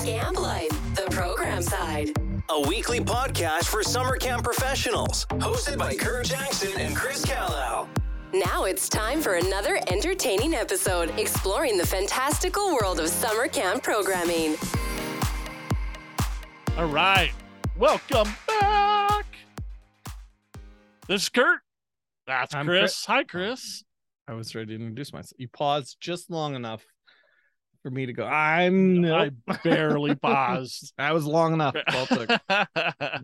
Scamp 0.00 0.40
Life, 0.40 0.94
the 0.94 1.06
program 1.10 1.60
side. 1.60 2.08
A 2.48 2.66
weekly 2.66 3.00
podcast 3.00 3.64
for 3.64 3.82
summer 3.82 4.16
camp 4.16 4.42
professionals. 4.42 5.26
Hosted 5.26 5.76
by 5.76 5.94
Curt 5.94 6.24
Jackson 6.24 6.72
and 6.80 6.96
Chris 6.96 7.22
Callow. 7.22 7.86
Now 8.32 8.64
it's 8.64 8.88
time 8.88 9.20
for 9.20 9.34
another 9.34 9.78
entertaining 9.88 10.54
episode 10.54 11.12
exploring 11.18 11.76
the 11.76 11.86
fantastical 11.86 12.72
world 12.72 12.98
of 12.98 13.08
summer 13.08 13.46
camp 13.46 13.82
programming. 13.82 14.56
All 16.78 16.86
right. 16.86 17.32
Welcome 17.76 18.28
back. 18.48 19.26
This 21.08 21.24
is 21.24 21.28
Curt. 21.28 21.60
That's 22.26 22.54
I'm 22.54 22.64
Chris. 22.64 23.04
Hi, 23.04 23.22
Chris. 23.22 23.84
I 24.26 24.32
was 24.32 24.54
ready 24.54 24.68
to 24.78 24.82
introduce 24.82 25.12
myself. 25.12 25.38
You 25.38 25.48
paused 25.48 25.98
just 26.00 26.30
long 26.30 26.54
enough 26.54 26.86
for 27.82 27.90
me 27.90 28.06
to 28.06 28.12
go. 28.12 28.24
I'm. 28.24 29.04
I 29.04 29.30
barely 29.64 30.14
paused. 30.14 30.92
That 30.98 31.14
was 31.14 31.24
long 31.24 31.52
enough. 31.54 31.76
All 31.88 32.02
it 32.02 32.08
took. 32.08 32.40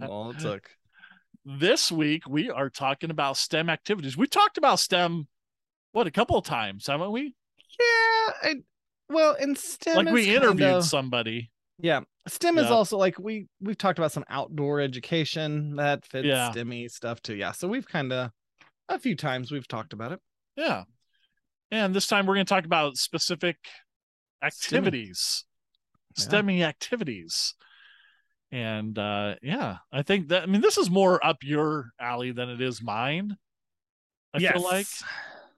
All 0.08 0.30
it 0.30 0.38
took. 0.38 0.68
this 1.44 1.90
week, 1.92 2.28
we 2.28 2.50
are 2.50 2.70
talking 2.70 3.10
about 3.10 3.36
STEM 3.36 3.68
activities. 3.70 4.16
We 4.16 4.26
talked 4.26 4.58
about 4.58 4.80
STEM, 4.80 5.28
what, 5.92 6.06
a 6.06 6.10
couple 6.10 6.36
of 6.36 6.44
times, 6.44 6.86
haven't 6.86 7.12
we? 7.12 7.34
Yeah. 7.78 8.32
I, 8.42 8.54
well, 9.08 9.36
and 9.40 9.56
STEM. 9.56 10.06
like, 10.06 10.14
we 10.14 10.34
interviewed 10.34 10.62
of- 10.70 10.84
somebody. 10.84 11.50
Yeah, 11.78 12.00
STEM 12.26 12.56
is 12.56 12.70
also 12.70 12.96
like 12.96 13.18
we 13.18 13.48
we've 13.60 13.76
talked 13.76 13.98
about 13.98 14.10
some 14.10 14.24
outdoor 14.30 14.80
education 14.80 15.76
that 15.76 16.06
fits 16.06 16.24
Yeah. 16.26 16.50
STEMmy 16.50 16.90
stuff 16.90 17.20
too. 17.20 17.34
Yeah, 17.34 17.52
so 17.52 17.68
we've 17.68 17.86
kind 17.86 18.14
of 18.14 18.30
a 18.88 18.98
few 18.98 19.14
times 19.14 19.52
we've 19.52 19.68
talked 19.68 19.92
about 19.92 20.12
it. 20.12 20.20
Yeah. 20.56 20.84
And 21.70 21.94
this 21.94 22.06
time, 22.06 22.24
we're 22.26 22.34
going 22.36 22.46
to 22.46 22.48
talk 22.54 22.64
about 22.64 22.96
specific 22.96 23.56
activities, 24.42 25.44
Yeah. 26.16 26.66
Activities. 26.66 27.54
And 28.52 28.98
uh 28.98 29.34
yeah, 29.42 29.78
I 29.92 30.02
think 30.02 30.28
that 30.28 30.44
I 30.44 30.46
mean 30.46 30.60
this 30.60 30.78
is 30.78 30.90
more 30.90 31.24
up 31.24 31.38
your 31.42 31.90
alley 32.00 32.30
than 32.32 32.48
it 32.48 32.60
is 32.60 32.82
mine. 32.82 33.36
I 34.34 34.38
feel 34.38 34.62
like, 34.62 34.86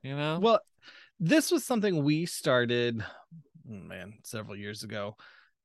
you 0.02 0.16
know. 0.16 0.38
Well, 0.40 0.60
this 1.20 1.50
was 1.50 1.64
something 1.64 2.04
we 2.04 2.26
started, 2.26 3.02
oh, 3.68 3.72
man, 3.72 4.14
several 4.22 4.56
years 4.56 4.84
ago, 4.84 5.16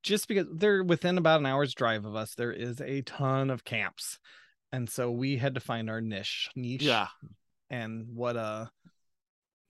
just 0.02 0.28
because 0.28 0.48
they're 0.52 0.84
within 0.84 1.18
about 1.18 1.40
an 1.40 1.46
hour's 1.46 1.76
drive 1.76 2.06
of 2.06 2.16
us. 2.16 2.34
There 2.36 2.52
is 2.52 2.82
a 2.82 3.02
ton 3.04 3.50
of 3.50 3.64
camps, 3.64 4.20
and 4.72 4.90
so 4.90 5.12
we 5.12 5.38
had 5.38 5.54
to 5.56 5.62
find 5.62 5.90
our 5.90 6.02
niche, 6.02 6.50
niche, 6.56 6.82
yeah. 6.82 7.08
and 7.70 8.08
what 8.16 8.36
uh, 8.36 8.66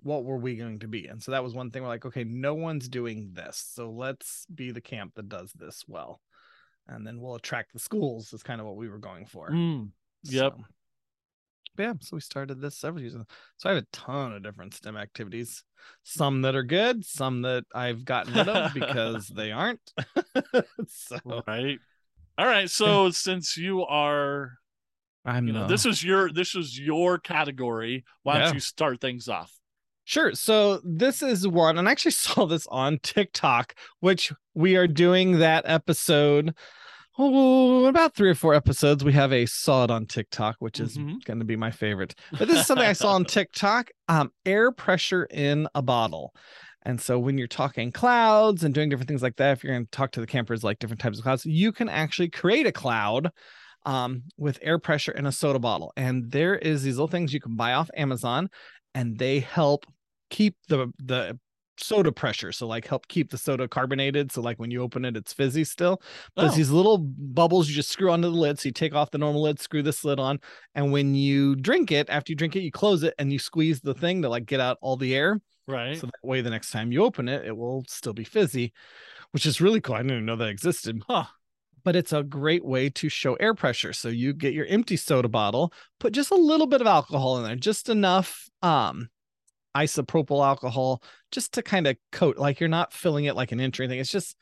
what 0.04 0.24
were 0.24 0.38
we 0.38 0.56
going 0.56 0.80
to 0.80 0.88
be? 0.88 1.08
And 1.08 1.22
so 1.22 1.32
that 1.32 1.44
was 1.44 1.54
one 1.54 1.72
thing. 1.72 1.82
We're 1.82 1.90
like, 1.90 2.06
okay, 2.06 2.24
no 2.24 2.54
one's 2.54 2.88
doing 2.90 3.32
this, 3.34 3.64
so 3.74 3.90
let's 3.90 4.46
be 4.54 4.72
the 4.72 4.82
camp 4.82 5.14
that 5.16 5.30
does 5.30 5.52
this 5.54 5.84
well, 5.88 6.22
and 6.88 7.06
then 7.08 7.20
we'll 7.20 7.36
attract 7.36 7.74
the 7.74 7.80
schools. 7.80 8.34
Is 8.34 8.44
kind 8.44 8.62
of 8.62 8.68
what 8.68 8.76
we 8.76 8.90
were 8.90 9.00
going 9.00 9.26
for. 9.26 9.50
Mm, 9.50 9.90
Yep. 10.24 10.54
So, 10.58 10.64
yeah, 11.78 11.94
so 12.02 12.16
we 12.18 12.22
started 12.22 12.62
this 12.62 12.78
several 12.78 13.02
years 13.02 13.16
ago. 13.16 13.26
So 13.58 13.68
I 13.70 13.74
have 13.74 13.84
a 13.84 13.88
ton 13.92 14.34
of 14.34 14.44
different 14.44 14.76
STEM 14.76 14.96
activities. 14.96 15.64
Some 16.04 16.44
that 16.44 16.56
are 16.56 16.64
good, 16.64 17.04
some 17.04 17.42
that 17.42 17.64
I've 17.74 18.06
gotten 18.06 18.34
rid 18.34 18.48
of 18.48 18.74
because 18.76 19.28
they 19.28 19.52
aren't. 19.52 19.82
so 20.88 21.18
right. 21.48 21.80
All 22.38 22.46
right. 22.46 22.70
So 22.70 23.10
since 23.12 23.58
you 23.58 23.84
are, 23.86 24.54
I'm 25.26 25.48
you 25.48 25.54
know, 25.54 25.68
this 25.68 25.86
is 25.86 26.04
your 26.04 26.32
this 26.32 26.54
is 26.56 26.78
your 26.78 27.18
category. 27.18 28.04
Why 28.22 28.40
don't 28.40 28.54
you 28.54 28.60
start 28.60 29.02
things 29.02 29.28
off? 29.28 29.52
Sure. 30.06 30.34
So 30.34 30.82
this 30.84 31.22
is 31.22 31.48
one, 31.48 31.78
and 31.78 31.88
I 31.88 31.92
actually 31.92 32.12
saw 32.12 32.46
this 32.46 32.68
on 32.68 33.00
TikTok, 33.04 33.74
which 34.00 34.32
we 34.54 34.76
are 34.76 34.88
doing 34.88 35.40
that 35.40 35.64
episode. 35.68 36.54
Oh, 37.18 37.86
about 37.86 38.16
three 38.16 38.30
or 38.30 38.36
four 38.36 38.56
episodes. 38.56 39.04
We 39.04 39.14
have 39.14 39.32
a 39.32 39.46
saw 39.46 39.84
it 39.84 39.92
on 39.92 40.08
TikTok, 40.08 40.56
which 40.60 40.80
is 40.80 40.98
Mhm. 40.98 41.24
going 41.26 41.38
to 41.38 41.46
be 41.46 41.56
my 41.56 41.70
favorite. 41.70 42.16
But 42.40 42.48
this 42.48 42.62
is 42.62 42.66
something 42.66 42.88
I 42.88 42.94
saw 42.94 43.14
on 43.14 43.24
TikTok. 43.26 43.92
Um, 44.08 44.32
air 44.48 44.72
pressure 44.72 45.26
in 45.26 45.68
a 45.76 45.84
bottle. 45.84 46.34
And 46.86 47.00
so 47.00 47.20
when 47.20 47.38
you're 47.38 47.48
talking 47.48 47.92
clouds 47.92 48.64
and 48.64 48.74
doing 48.74 48.90
different 48.90 49.08
things 49.08 49.22
like 49.22 49.36
that, 49.36 49.52
if 49.54 49.64
you're 49.64 49.74
going 49.74 49.86
to 49.86 49.92
talk 49.92 50.12
to 50.14 50.22
the 50.22 50.28
campers 50.28 50.64
like 50.64 50.80
different 50.80 51.00
types 51.02 51.20
of 51.20 51.24
clouds, 51.24 51.46
you 51.46 51.72
can 51.72 51.88
actually 51.88 52.30
create 52.30 52.66
a 52.66 52.72
cloud 52.72 53.30
um, 53.86 54.24
with 54.38 54.58
air 54.62 54.80
pressure 54.80 55.12
in 55.12 55.26
a 55.28 55.32
soda 55.32 55.60
bottle. 55.60 55.94
And 55.96 56.32
there 56.32 56.56
is 56.56 56.82
these 56.84 56.96
little 56.96 57.08
things 57.08 57.32
you 57.32 57.40
can 57.40 57.56
buy 57.56 57.74
off 57.74 57.90
Amazon, 57.96 58.50
and 58.94 59.18
they 59.18 59.40
help 59.40 59.86
keep 60.30 60.56
the 60.68 60.92
the 61.00 61.40
soda 61.80 62.12
pressure. 62.12 62.52
So 62.52 62.68
like 62.68 62.88
help 62.88 63.08
keep 63.08 63.32
the 63.32 63.38
soda 63.38 63.68
carbonated. 63.68 64.32
So 64.32 64.42
like 64.42 64.60
when 64.60 64.70
you 64.72 64.82
open 64.84 65.06
it, 65.06 65.18
it's 65.18 65.34
fizzy 65.34 65.64
still. 65.64 66.02
But 66.36 66.52
Oh. 66.52 66.56
these 66.56 66.70
little 66.70 67.00
bubbles 67.00 67.68
you 67.68 67.76
just 67.76 67.90
screw 67.90 68.12
onto 68.12 68.30
the 68.30 68.36
lid. 68.38 68.60
So 68.60 68.70
you 68.70 68.74
take 68.74 68.94
off 68.94 69.12
the 69.12 69.18
normal 69.18 69.42
lid, 69.42 69.60
screw 69.60 69.82
this 69.82 70.04
lid 70.06 70.20
on, 70.20 70.40
and 70.76 70.92
when 70.92 71.16
you 71.16 71.56
drink 71.56 71.92
it, 71.92 72.10
after 72.10 72.32
you 72.32 72.36
drink 72.36 72.56
it, 72.56 72.62
you 72.62 72.72
close 72.72 73.04
it 73.04 73.16
and 73.18 73.32
you 73.34 73.40
squeeze 73.40 73.82
the 73.82 73.94
thing 73.96 74.22
to 74.22 74.30
like 74.30 74.46
get 74.46 74.60
out 74.60 74.78
all 74.82 74.98
the 74.98 75.16
air. 75.16 75.42
Right. 75.68 75.98
So 75.98 76.08
that 76.08 76.24
way, 76.28 76.42
the 76.42 76.50
next 76.50 76.72
time 76.72 76.92
you 76.92 77.04
open 77.04 77.28
it, 77.30 77.46
it 77.46 77.56
will 77.56 77.86
still 77.88 78.14
be 78.14 78.24
fizzy, 78.26 78.74
which 79.32 79.46
is 79.46 79.62
really 79.62 79.82
cool. 79.82 79.96
I 79.96 80.00
didn't 80.00 80.12
even 80.12 80.26
know 80.26 80.36
that 80.36 80.50
existed. 80.50 81.02
Huh. 81.08 81.26
But 81.84 81.96
it's 81.96 82.14
a 82.14 82.24
great 82.24 82.64
way 82.64 82.90
to 82.90 83.10
show 83.10 83.36
air 83.36 83.54
pressure. 83.54 83.94
So 83.94 84.10
you 84.10 84.34
get 84.34 84.54
your 84.54 84.66
empty 84.68 84.96
soda 84.96 85.28
bottle, 85.28 85.74
put 86.00 86.14
just 86.14 86.32
a 86.32 86.36
little 86.36 86.68
bit 86.68 86.82
of 86.82 86.88
alcohol 86.88 87.38
in 87.38 87.44
there, 87.44 87.56
just 87.56 87.90
enough 87.90 88.50
um 88.62 89.10
isopropyl 89.76 90.46
alcohol, 90.46 91.02
just 91.32 91.54
to 91.54 91.62
kind 91.62 91.88
of 91.88 91.98
coat. 92.12 92.38
Like 92.38 92.60
you're 92.60 92.70
not 92.70 92.94
filling 92.94 93.26
it 93.26 93.36
like 93.36 93.52
an 93.52 93.60
inch 93.60 93.80
or 93.80 93.84
anything. 93.84 94.00
It's 94.00 94.12
just 94.12 94.36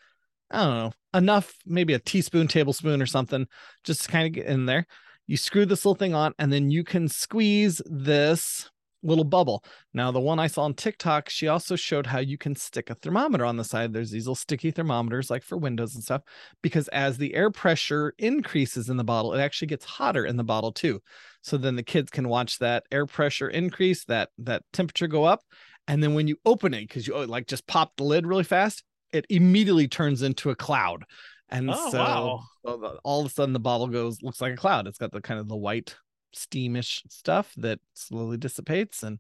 I 0.50 0.64
don't 0.64 0.76
know 0.76 0.94
enough, 1.14 1.54
maybe 1.66 1.94
a 1.94 2.00
teaspoon, 2.00 2.48
tablespoon, 2.48 3.02
or 3.02 3.06
something, 3.06 3.48
just 3.84 4.04
to 4.04 4.12
kind 4.12 4.28
of 4.28 4.34
get 4.34 4.48
in 4.48 4.66
there. 4.66 4.86
You 5.28 5.38
screw 5.38 5.66
this 5.66 5.86
little 5.86 5.96
thing 5.96 6.14
on, 6.14 6.34
and 6.40 6.52
then 6.52 6.72
you 6.72 6.84
can 6.84 7.08
squeeze 7.08 7.82
this 7.86 8.70
little 9.04 9.24
bubble. 9.24 9.64
Now, 9.94 10.12
the 10.12 10.20
one 10.20 10.40
I 10.40 10.48
saw 10.48 10.64
on 10.64 10.74
TikTok, 10.74 11.30
she 11.30 11.48
also 11.48 11.76
showed 11.76 12.06
how 12.06 12.20
you 12.20 12.38
can 12.38 12.56
stick 12.56 12.90
a 12.90 12.96
thermometer 12.96 13.46
on 13.46 13.58
the 13.58 13.64
side. 13.64 13.94
There's 13.94 14.12
these 14.12 14.26
little 14.26 14.36
sticky 14.36 14.72
thermometers, 14.72 15.30
like 15.30 15.44
for 15.44 15.58
windows 15.58 15.96
and 15.96 16.04
stuff, 16.04 16.22
because 16.62 16.88
as 16.90 17.18
the 17.18 17.34
air 17.34 17.52
pressure 17.52 18.14
increases 18.18 18.90
in 18.90 18.98
the 18.98 19.04
bottle, 19.04 19.34
it 19.34 19.42
actually 19.42 19.68
gets 19.68 19.86
hotter 19.86 20.26
in 20.26 20.38
the 20.38 20.44
bottle 20.44 20.72
too. 20.72 21.02
So 21.42 21.58
then 21.58 21.76
the 21.76 21.84
kids 21.84 22.12
can 22.12 22.28
watch 22.30 22.60
that 22.60 22.84
air 22.92 23.06
pressure 23.06 23.50
increase, 23.50 24.06
that 24.06 24.30
that 24.40 24.64
temperature 24.74 25.08
go 25.08 25.24
up, 25.24 25.42
and 25.88 26.04
then 26.04 26.14
when 26.14 26.28
you 26.28 26.38
open 26.46 26.74
it, 26.74 26.82
because 26.88 27.08
you 27.08 27.16
oh, 27.16 27.24
like 27.24 27.48
just 27.48 27.66
pop 27.68 27.96
the 27.98 28.04
lid 28.04 28.28
really 28.28 28.44
fast, 28.44 28.84
it 29.12 29.26
immediately 29.30 29.88
turns 29.88 30.22
into 30.22 30.52
a 30.52 30.56
cloud. 30.56 31.04
And 31.50 31.70
Oh, 31.70 31.92
so, 31.92 31.98
wow. 32.00 33.00
all 33.04 33.22
of 33.22 33.26
a 33.26 33.30
sudden 33.30 33.52
the 33.54 33.60
bottle 33.60 33.88
goes 33.88 34.22
looks 34.22 34.40
like 34.40 34.54
a 34.54 34.58
cloud. 34.58 34.88
It's 34.88 34.98
got 34.98 35.12
the 35.12 35.20
kind 35.22 35.40
of 35.40 35.48
the 35.48 35.58
white 35.58 35.96
steamish 36.36 37.02
stuff 37.10 37.54
that 37.58 37.80
slowly 37.94 38.38
dissipates 38.38 39.04
and 39.04 39.20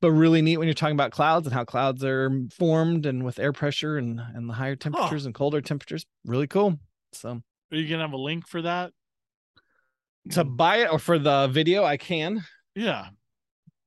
but 0.00 0.10
really 0.10 0.42
neat 0.42 0.56
when 0.56 0.66
you're 0.66 0.74
talking 0.74 0.96
about 0.96 1.12
clouds 1.12 1.46
and 1.46 1.54
how 1.54 1.64
clouds 1.64 2.02
are 2.04 2.30
formed 2.50 3.06
and 3.06 3.24
with 3.24 3.38
air 3.38 3.52
pressure 3.52 3.98
and 3.98 4.20
and 4.34 4.48
the 4.48 4.54
higher 4.54 4.76
temperatures 4.76 5.26
and 5.26 5.34
colder 5.34 5.60
temperatures 5.60 6.06
really 6.24 6.46
cool 6.46 6.78
so 7.12 7.40
Are 7.72 7.76
you 7.76 7.88
gonna 7.88 8.02
have 8.02 8.12
a 8.12 8.16
link 8.16 8.46
for 8.48 8.62
that? 8.62 8.92
to 10.30 10.44
buy 10.44 10.78
it 10.78 10.92
or 10.92 10.98
for 10.98 11.18
the 11.18 11.48
video 11.48 11.82
i 11.84 11.96
can 11.96 12.44
Yeah. 12.74 13.08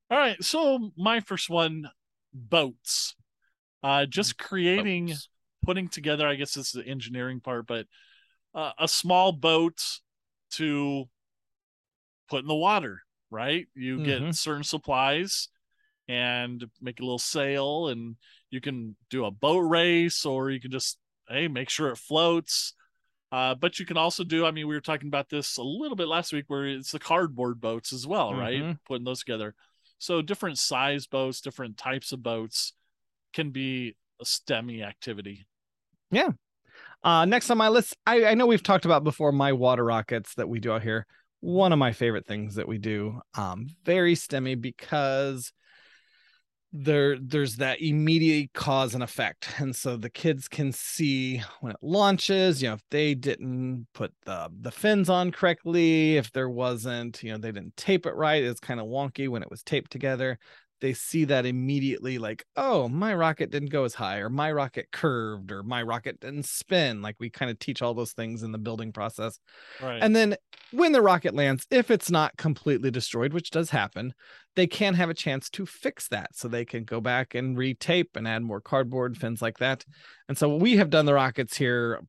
All 0.10 0.18
right. 0.18 0.42
So 0.44 0.92
my 0.98 1.20
first 1.22 1.50
one, 1.50 1.90
boats. 2.34 3.16
Uh, 3.82 4.06
just 4.06 4.38
creating, 4.38 5.08
Boats. 5.08 5.30
putting 5.66 5.88
together. 5.88 6.28
I 6.28 6.36
guess 6.36 6.54
this 6.54 6.68
is 6.68 6.72
the 6.84 6.88
engineering 6.88 7.40
part, 7.40 7.66
but 7.66 7.88
uh, 8.54 8.72
a 8.78 8.88
small 8.88 9.32
boat 9.32 9.82
to 10.52 11.06
put 12.34 12.42
in 12.42 12.48
the 12.48 12.56
water. 12.56 13.04
Right. 13.30 13.68
You 13.76 14.00
get 14.00 14.22
Mhm. 14.22 14.36
certain 14.36 14.64
supplies 14.64 15.50
and 16.08 16.66
make 16.82 17.00
a 17.00 17.04
little 17.04 17.20
sail, 17.20 17.88
and 17.90 18.16
you 18.50 18.60
can 18.60 18.96
do 19.10 19.26
a 19.26 19.32
boat 19.32 19.60
race, 19.60 20.26
or 20.26 20.50
you 20.50 20.60
can 20.60 20.72
just 20.72 20.98
hey 21.30 21.48
make 21.48 21.70
sure 21.70 21.90
it 21.90 21.98
floats. 21.98 22.74
Uh, 23.32 23.56
but 23.56 23.80
you 23.80 23.86
can 23.86 23.98
also 23.98 24.24
do, 24.24 24.46
I 24.46 24.52
mean, 24.52 24.68
we 24.68 24.76
were 24.76 24.82
talking 24.82 25.08
about 25.08 25.30
this 25.30 25.58
a 25.58 25.64
little 25.64 25.96
bit 25.96 26.08
last 26.08 26.34
week 26.34 26.46
where 26.48 26.68
it's 26.68 26.92
the 26.92 27.00
cardboard 27.00 27.60
boats 27.62 27.92
as 27.94 28.06
well, 28.06 28.34
right? 28.34 28.62
Mhm. 28.62 28.80
Putting 28.86 29.06
those 29.06 29.20
together. 29.20 29.56
So 29.98 30.22
different 30.22 30.58
size 30.60 31.08
boats, 31.08 31.42
different 31.42 31.78
types 31.78 32.12
of 32.12 32.22
boats 32.22 32.74
can 33.32 33.52
be 33.52 33.96
a 34.22 34.26
STEMmy 34.26 34.84
activity. 34.84 35.46
Yeah 36.12 36.30
uh 37.04 37.26
next 37.26 37.50
on 37.50 37.58
my 37.58 37.70
list 37.70 37.96
i 38.08 38.26
i 38.26 38.34
know 38.34 38.46
we've 38.46 38.64
talked 38.64 38.86
about 38.86 39.04
before 39.04 39.32
my 39.32 39.52
water 39.52 39.84
rockets 39.84 40.34
that 40.36 40.48
we 40.48 40.60
do 40.60 40.72
out 40.72 40.82
here 40.82 41.06
one 41.44 41.74
of 41.74 41.80
my 41.80 41.92
favorite 41.92 42.26
things 42.26 42.56
that 42.56 42.70
we 42.70 42.78
do 42.78 43.20
um 43.36 43.68
very 43.84 44.16
stemmy 44.16 44.60
because 44.60 45.52
there 46.72 47.20
there's 47.20 47.58
that 47.58 47.82
immediate 47.82 48.52
cause 48.54 48.96
and 48.96 49.04
effect. 49.04 49.48
And 49.60 49.76
so 49.76 49.96
the 49.96 50.10
kids 50.10 50.48
can 50.48 50.72
see 50.72 51.44
when 51.60 51.74
it 51.74 51.78
launches 51.82 52.62
you 52.62 52.70
know 52.70 52.76
if 52.76 52.82
they 52.90 53.14
didn't 53.14 53.88
put 53.94 54.12
the 54.26 54.50
the 54.62 54.72
fins 54.72 55.10
on 55.10 55.32
correctly 55.32 56.18
if 56.18 56.32
there 56.32 56.50
wasn't 56.50 57.22
you 57.22 57.32
know 57.32 57.38
they 57.38 57.52
didn't 57.52 57.78
tape 57.78 58.06
it 58.06 58.16
right 58.16 58.44
it's 58.44 58.60
kind 58.60 58.80
of 58.80 58.88
wonky 58.88 59.30
when 59.30 59.44
it 59.44 59.52
was 59.52 59.62
taped 59.64 59.92
together 59.92 60.40
they 60.84 60.94
see 60.94 61.24
that 61.24 61.46
immediately 61.46 62.18
like 62.18 62.44
oh 62.58 62.90
my 62.90 63.14
rocket 63.14 63.50
didn't 63.50 63.70
go 63.70 63.86
as 63.86 63.94
high 63.94 64.18
or 64.18 64.30
my 64.30 64.52
rocket 64.52 64.92
curved 64.92 65.50
or 65.50 65.64
my 65.64 65.82
rocket 65.82 66.20
didn't 66.20 66.46
spin. 66.46 67.02
Like 67.02 67.16
we 67.20 67.30
kind 67.30 67.50
of 67.50 67.58
teach 67.58 67.82
all 67.82 67.94
those 67.94 68.12
things 68.12 68.44
in 68.44 68.52
the 68.52 68.58
building 68.58 68.92
process. 68.92 69.40
Right. 69.82 70.00
and 70.04 70.14
then 70.14 70.36
when 70.72 70.92
the 70.92 71.02
rocket 71.02 71.34
lands 71.36 71.66
if 71.72 71.90
it's 71.90 72.12
not 72.12 72.36
completely 72.36 72.92
destroyed 72.92 73.32
which 73.32 73.50
does 73.50 73.70
happen 73.70 74.14
they 74.58 74.68
can 74.68 74.94
have 74.96 75.10
a 75.10 75.14
chance 75.14 75.50
to 75.52 75.66
fix 75.66 76.10
that. 76.10 76.36
So 76.36 76.50
they 76.50 76.66
can 76.66 76.84
go 76.84 77.00
back 77.00 77.34
and 77.34 77.56
retape 77.56 78.18
and 78.18 78.28
add 78.28 78.44
more 78.44 78.60
cardboard 78.60 79.18
fins 79.18 79.42
like 79.42 79.60
that. 79.60 79.86
And 80.28 80.38
so 80.38 80.54
we 80.58 80.76
have 80.76 80.90
done 80.90 81.06
the 81.06 81.14
rockets 81.14 81.56
here 81.56 82.02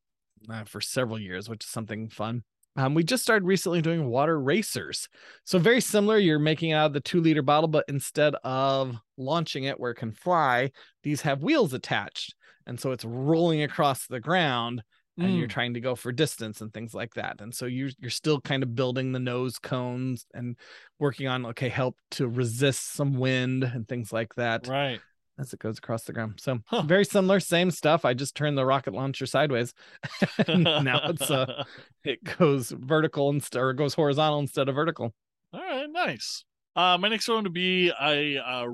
uh, 0.50 0.65
for 0.65 0.81
several 0.81 1.20
years 1.20 1.49
which 1.49 1.65
is 1.65 1.70
something 1.70 2.09
fun 2.09 2.43
um, 2.76 2.94
we 2.94 3.05
just 3.05 3.23
started 3.23 3.47
recently 3.47 3.81
doing 3.82 4.06
water 4.06 4.41
racers. 4.41 5.09
So 5.44 5.59
very 5.59 5.81
similar. 5.81 6.19
You're 6.19 6.38
making 6.38 6.71
it 6.71 6.75
out 6.75 6.87
of 6.87 6.93
the 6.93 7.00
two 7.00 7.21
liter 7.21 7.43
bottle, 7.43 7.69
but 7.69 7.85
instead 7.88 8.35
of 8.43 8.97
launching 9.17 9.65
it 9.65 9.79
where 9.79 9.93
it 9.93 9.97
can 9.97 10.12
fly, 10.12 10.71
these 11.03 11.21
have 11.23 11.43
wheels 11.43 11.73
attached. 11.73 12.35
And 12.67 12.81
so 12.81 12.93
it's 12.93 13.05
rolling 13.05 13.62
across 13.62 14.06
the 14.06 14.21
ground 14.21 14.82
and 15.21 15.37
you're 15.37 15.47
Mm. 15.47 15.50
trying 15.50 15.75
to 15.75 15.81
go 15.81 15.94
for 15.94 16.11
distance 16.11 16.61
and 16.61 16.73
things 16.73 16.93
like 16.93 17.15
that. 17.15 17.41
And 17.41 17.55
so 17.55 17.67
you're, 17.67 17.91
you're 18.00 18.11
still 18.11 18.41
kind 18.41 18.62
of 18.65 18.75
building 18.75 19.12
the 19.12 19.20
nose 19.20 19.59
cones 19.59 20.27
and 20.35 20.56
working 20.99 21.29
on 21.29 21.47
okay, 21.47 21.69
help 21.69 21.97
to 22.12 22.27
resist 22.27 22.93
some 22.94 23.15
wind 23.15 23.62
and 23.62 23.87
things 23.87 24.12
like 24.12 24.35
that 24.35 24.67
right. 24.67 25.03
As 25.38 25.52
it 25.52 25.58
goes 25.60 25.78
across 25.78 26.04
the 26.04 26.12
ground. 26.12 26.34
So 26.40 26.58
Huh. 26.66 26.82
very 26.82 27.04
similar, 27.04 27.40
same 27.40 27.70
stuff. 27.70 28.04
I 28.04 28.14
just 28.14 28.34
turned 28.36 28.56
the 28.56 28.64
rocket 28.66 28.94
launcher 28.94 29.26
sideways. 29.26 29.75
now 30.48 31.00
it's 31.04 31.31
uh 31.31 31.64
it 32.04 32.22
goes 32.38 32.70
vertical 32.70 33.31
instead 33.31 33.60
or 33.60 33.70
it 33.70 33.76
goes 33.76 33.94
horizontal 33.94 34.38
instead 34.40 34.69
of 34.69 34.75
vertical. 34.75 35.14
All 35.52 35.60
right, 35.60 35.88
nice. 35.90 36.44
Uh, 36.76 36.98
my 36.98 37.08
next 37.08 37.28
one 37.28 37.44
would 37.44 37.52
be 37.52 37.92
I. 37.92 38.36
Uh, 38.36 38.66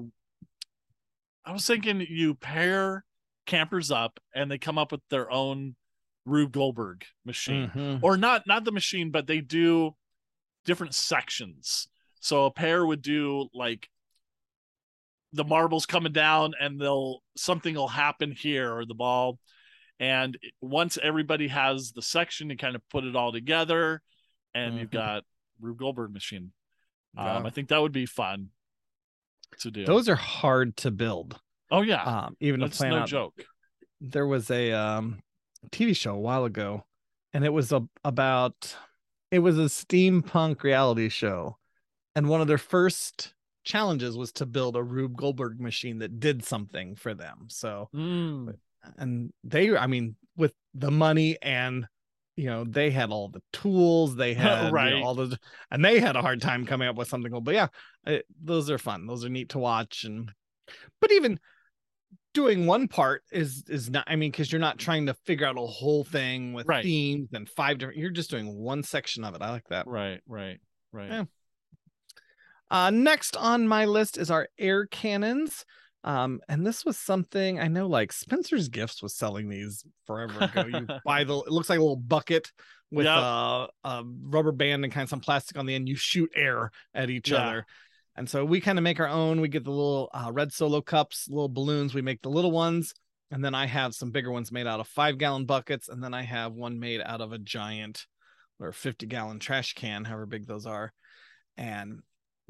I 1.45 1.53
was 1.53 1.67
thinking 1.67 2.01
you 2.09 2.35
pair 2.35 3.05
campers 3.47 3.91
up 3.91 4.21
and 4.35 4.51
they 4.51 4.59
come 4.59 4.79
up 4.79 4.93
with 4.93 5.01
their 5.11 5.31
own 5.31 5.75
Rube 6.27 6.53
Goldberg 6.53 7.05
machine, 7.25 7.71
Mhm. 7.75 7.99
or 8.03 8.17
not 8.17 8.47
not 8.47 8.65
the 8.65 8.73
machine, 8.73 9.11
but 9.11 9.27
they 9.27 9.41
do 9.41 9.95
different 10.65 10.95
sections. 10.95 11.89
So 12.21 12.45
a 12.45 12.51
pair 12.51 12.85
would 12.87 13.03
do 13.03 13.49
like 13.55 13.89
the 15.33 15.45
marbles 15.45 15.87
coming 15.87 16.13
down, 16.13 16.53
and 16.61 16.81
they'll 16.81 17.23
something 17.37 17.75
will 17.75 17.89
happen 17.89 18.33
here 18.33 18.75
or 18.75 18.85
the 18.85 18.95
ball. 18.95 19.39
And 19.99 20.37
once 20.61 20.99
everybody 21.03 21.49
has 21.49 21.93
the 21.93 22.03
section, 22.03 22.51
you 22.51 22.57
kind 22.57 22.75
of 22.75 22.83
put 22.89 23.05
it 23.05 23.15
all 23.15 23.33
together, 23.33 24.03
and 24.55 24.79
you've 24.79 24.89
Mhm. 24.89 24.93
got 24.93 25.25
Rube 25.61 25.79
Goldberg 25.79 26.13
machine. 26.13 26.53
Um, 27.17 27.45
I 27.45 27.51
think 27.51 27.69
that 27.69 27.83
would 27.83 27.93
be 27.93 28.07
fun 28.07 28.51
to 29.61 29.71
do. 29.71 29.85
Those 29.85 30.09
are 30.09 30.15
hard 30.17 30.77
to 30.79 30.91
build. 30.91 31.39
oh 31.71 31.83
yeah, 31.83 32.03
Um, 32.03 32.37
even 32.41 32.61
to 32.61 32.67
that's 32.67 32.79
plan 32.79 32.91
no 32.93 32.99
out. 33.01 33.09
joke. 33.09 33.45
There 34.01 34.27
was 34.27 34.51
a 34.51 34.73
um 34.73 35.23
TV 35.71 35.95
show 35.95 36.15
a 36.15 36.19
while 36.21 36.45
ago, 36.45 36.87
and 37.33 37.45
it 37.45 37.51
was 37.53 37.71
a, 37.73 37.87
about 38.05 38.77
it 39.31 39.41
was 39.41 39.59
a 39.59 39.63
steampunk 39.67 40.63
reality 40.63 41.09
show, 41.09 41.59
and 42.17 42.29
one 42.29 42.41
of 42.41 42.49
their 42.49 42.59
first 42.59 43.35
challenges 43.65 44.17
was 44.17 44.33
to 44.33 44.47
build 44.47 44.77
a 44.77 44.83
Rube 44.83 45.17
Goldberg 45.17 45.61
machine 45.61 45.99
that 45.99 46.21
did 46.21 46.45
something 46.45 46.97
for 46.97 47.15
them. 47.15 47.47
So 47.49 47.89
Mm, 47.95 48.55
and 48.97 49.33
they 49.45 49.77
i 49.77 49.87
mean 49.87 50.17
with 50.37 50.55
the 50.75 50.91
money 50.91 51.37
and 51.43 51.87
you 52.37 52.47
know 52.47 52.65
they 52.65 52.91
had 52.91 53.11
all 53.11 53.29
the 53.29 53.43
tools 53.53 54.17
they 54.17 54.33
had 54.35 54.73
you 54.73 54.73
know, 54.73 55.03
all 55.03 55.15
the 55.15 55.39
and 55.71 55.85
they 55.85 56.01
had 56.01 56.17
a 56.17 56.23
hard 56.23 56.41
time 56.41 56.65
coming 56.65 56.89
up 56.89 56.97
with 56.97 57.09
something 57.09 57.31
cool 57.31 57.43
but 57.43 57.55
yeah 57.55 57.67
it, 58.07 58.25
those 58.43 58.71
are 58.71 58.79
fun 58.79 59.07
those 59.07 59.25
are 59.25 59.29
neat 59.29 59.51
to 59.51 59.59
watch 59.59 60.05
and 60.05 60.33
but 61.01 61.13
even 61.13 61.39
doing 62.33 62.67
one 62.67 62.89
part 62.89 63.23
is 63.31 63.65
is 63.69 63.91
not 63.91 64.05
i 64.07 64.17
mean 64.17 64.31
because 64.31 64.51
you're 64.51 64.61
not 64.61 64.79
trying 64.79 65.05
to 65.07 65.15
figure 65.27 65.47
out 65.47 65.59
a 65.59 65.61
whole 65.61 66.05
thing 66.05 66.53
with 66.55 66.67
Right. 66.67 66.85
themes 66.85 67.29
and 67.35 67.49
five 67.51 67.77
different 67.79 67.99
you're 67.99 68.11
just 68.11 68.31
doing 68.31 68.55
one 68.57 68.83
section 68.83 69.25
of 69.25 69.35
it 69.35 69.43
i 69.43 69.51
like 69.51 69.69
that 69.69 69.87
right, 69.87 70.21
right, 70.27 70.59
right. 70.93 71.11
Yeah. 71.11 71.25
Uh, 72.71 72.91
next 72.91 73.37
on 73.37 73.67
my 73.67 73.85
list 73.85 74.17
is 74.19 74.31
our 74.31 74.49
air 74.59 74.87
cannons. 74.87 75.65
Um, 76.03 76.41
and 76.49 76.67
this 76.67 76.85
was 76.85 76.97
something 76.97 77.61
I 77.61 77.69
know 77.69 77.87
like 77.87 78.13
Spencer's 78.13 78.69
Gifts 78.71 79.03
was 79.03 79.15
selling 79.15 79.49
these 79.49 79.85
forever 80.07 80.41
ago. 80.45 80.67
You 80.67 80.87
buy 81.05 81.25
the 81.25 81.37
it 81.41 81.51
looks 81.53 81.69
like 81.69 81.79
a 81.79 81.83
little 81.83 81.97
bucket 81.97 82.51
with 82.91 83.05
Yep. 83.07 83.17
uh, 83.19 83.67
a 83.85 84.03
rubber 84.23 84.53
band 84.53 84.85
and 84.85 84.93
kind 84.93 85.05
of 85.05 85.11
some 85.11 85.21
plastic 85.21 85.59
on 85.59 85.67
the 85.67 85.75
end. 85.75 85.89
You 85.89 85.97
shoot 85.97 86.31
air 86.35 86.71
at 86.95 87.11
each 87.11 87.31
Yeah. 87.31 87.47
other. 87.47 87.67
And 88.17 88.29
so 88.29 88.45
we 88.45 88.61
kind 88.61 88.79
of 88.79 88.83
make 88.83 88.99
our 88.99 89.09
own. 89.09 89.41
We 89.41 89.49
get 89.49 89.65
the 89.65 89.71
little 89.71 90.09
uh, 90.15 90.31
red 90.33 90.53
solo 90.53 90.81
cups, 90.81 91.29
little 91.29 91.49
balloons. 91.49 91.93
We 91.95 92.03
make 92.03 92.23
the 92.23 92.31
little 92.31 92.51
ones. 92.51 92.95
And 93.31 93.45
then 93.45 93.55
I 93.55 93.67
have 93.67 93.95
some 93.95 94.11
bigger 94.11 94.33
ones 94.33 94.51
made 94.51 94.67
out 94.67 94.81
of 94.81 94.89
five 94.89 95.19
gallon 95.19 95.45
buckets. 95.45 95.89
And 95.89 96.03
then 96.03 96.15
I 96.15 96.23
have 96.23 96.53
one 96.53 96.81
made 96.81 97.01
out 97.01 97.21
of 97.21 97.33
a 97.33 97.39
giant 97.39 98.07
or 98.59 98.73
50 98.73 99.07
gallon 99.07 99.39
trash 99.39 99.75
can, 99.75 100.05
however 100.05 100.27
big 100.27 100.47
those 100.47 100.67
are. 100.67 100.93
And 101.57 102.01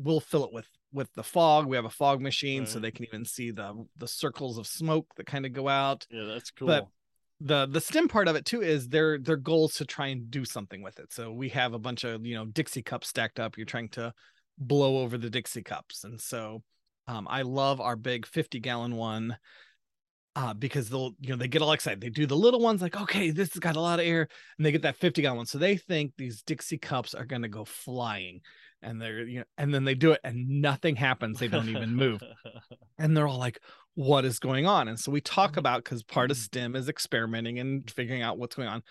we'll 0.02 0.20
fill 0.20 0.44
it 0.44 0.52
with 0.52 0.66
with 0.92 1.12
the 1.14 1.22
fog. 1.22 1.66
We 1.66 1.76
have 1.76 1.84
a 1.84 1.90
fog 1.90 2.20
machine 2.20 2.66
so 2.66 2.78
they 2.78 2.90
can 2.90 3.04
even 3.04 3.24
see 3.24 3.50
the 3.50 3.86
the 3.96 4.08
circles 4.08 4.58
of 4.58 4.66
smoke 4.66 5.06
that 5.16 5.26
kind 5.26 5.46
of 5.46 5.52
go 5.52 5.68
out. 5.68 6.06
Yeah, 6.10 6.24
that's 6.24 6.50
cool. 6.50 6.68
But- 6.68 6.88
The 7.42 7.66
the 7.66 7.80
stem 7.80 8.06
part 8.08 8.28
of 8.28 8.36
it 8.36 8.44
too 8.44 8.60
is 8.62 8.88
their 8.88 9.18
their 9.18 9.36
goal 9.36 9.66
is 9.66 9.74
to 9.76 9.84
try 9.86 10.08
and 10.08 10.30
do 10.30 10.44
something 10.44 10.82
with 10.82 10.98
it. 10.98 11.12
So 11.12 11.32
we 11.32 11.48
have 11.50 11.72
a 11.72 11.78
bunch 11.78 12.04
of, 12.04 12.26
you 12.26 12.34
know, 12.34 12.44
Dixie 12.44 12.82
cups 12.82 13.08
stacked 13.08 13.40
up. 13.40 13.56
You're 13.56 13.64
trying 13.64 13.88
to 13.90 14.12
blow 14.58 14.98
over 14.98 15.16
the 15.16 15.30
Dixie 15.30 15.62
cups. 15.62 16.04
And 16.04 16.20
so 16.20 16.62
um, 17.06 17.26
I 17.30 17.42
love 17.42 17.80
our 17.80 17.96
big 17.96 18.26
50 18.26 18.60
gallon 18.60 18.94
one 18.94 19.38
uh, 20.36 20.52
because 20.54 20.90
they'll, 20.90 21.12
you 21.18 21.30
know, 21.30 21.36
they 21.36 21.48
get 21.48 21.62
all 21.62 21.72
excited. 21.72 22.00
They 22.00 22.10
do 22.10 22.26
the 22.26 22.36
little 22.36 22.60
ones 22.60 22.82
like, 22.82 23.00
okay, 23.00 23.30
this 23.30 23.52
has 23.54 23.60
got 23.60 23.76
a 23.76 23.80
lot 23.80 24.00
of 24.00 24.06
air, 24.06 24.28
and 24.58 24.66
they 24.66 24.70
get 24.70 24.82
that 24.82 24.96
50 24.96 25.22
gallon 25.22 25.38
one. 25.38 25.46
So 25.46 25.58
they 25.58 25.76
think 25.76 26.12
these 26.16 26.42
Dixie 26.42 26.78
cups 26.78 27.14
are 27.14 27.24
going 27.24 27.42
to 27.42 27.48
go 27.48 27.64
flying. 27.64 28.40
And 28.82 29.00
they're, 29.00 29.26
you 29.26 29.40
know, 29.40 29.44
and 29.58 29.74
then 29.74 29.84
they 29.84 29.94
do 29.94 30.12
it 30.12 30.20
and 30.24 30.62
nothing 30.62 30.96
happens. 30.96 31.38
They 31.38 31.48
don't 31.48 31.68
even 31.68 31.94
move. 31.94 32.22
And 32.98 33.16
they're 33.16 33.28
all 33.28 33.38
like, 33.38 33.60
what 33.94 34.24
is 34.24 34.38
going 34.38 34.66
on? 34.66 34.88
And 34.88 35.00
so 35.00 35.10
we 35.12 35.20
talk 35.22 35.54
Mhm. 35.54 35.58
about 35.58 35.84
because 35.84 36.02
part 36.02 36.30
of 36.30 36.36
Mhm. 36.36 36.38
STEM 36.38 36.76
is 36.76 36.88
experimenting 36.88 37.58
and 37.58 37.90
figuring 37.90 38.22
out 38.22 38.38
what's 38.38 38.56
going 38.56 38.68
on. 38.68 38.82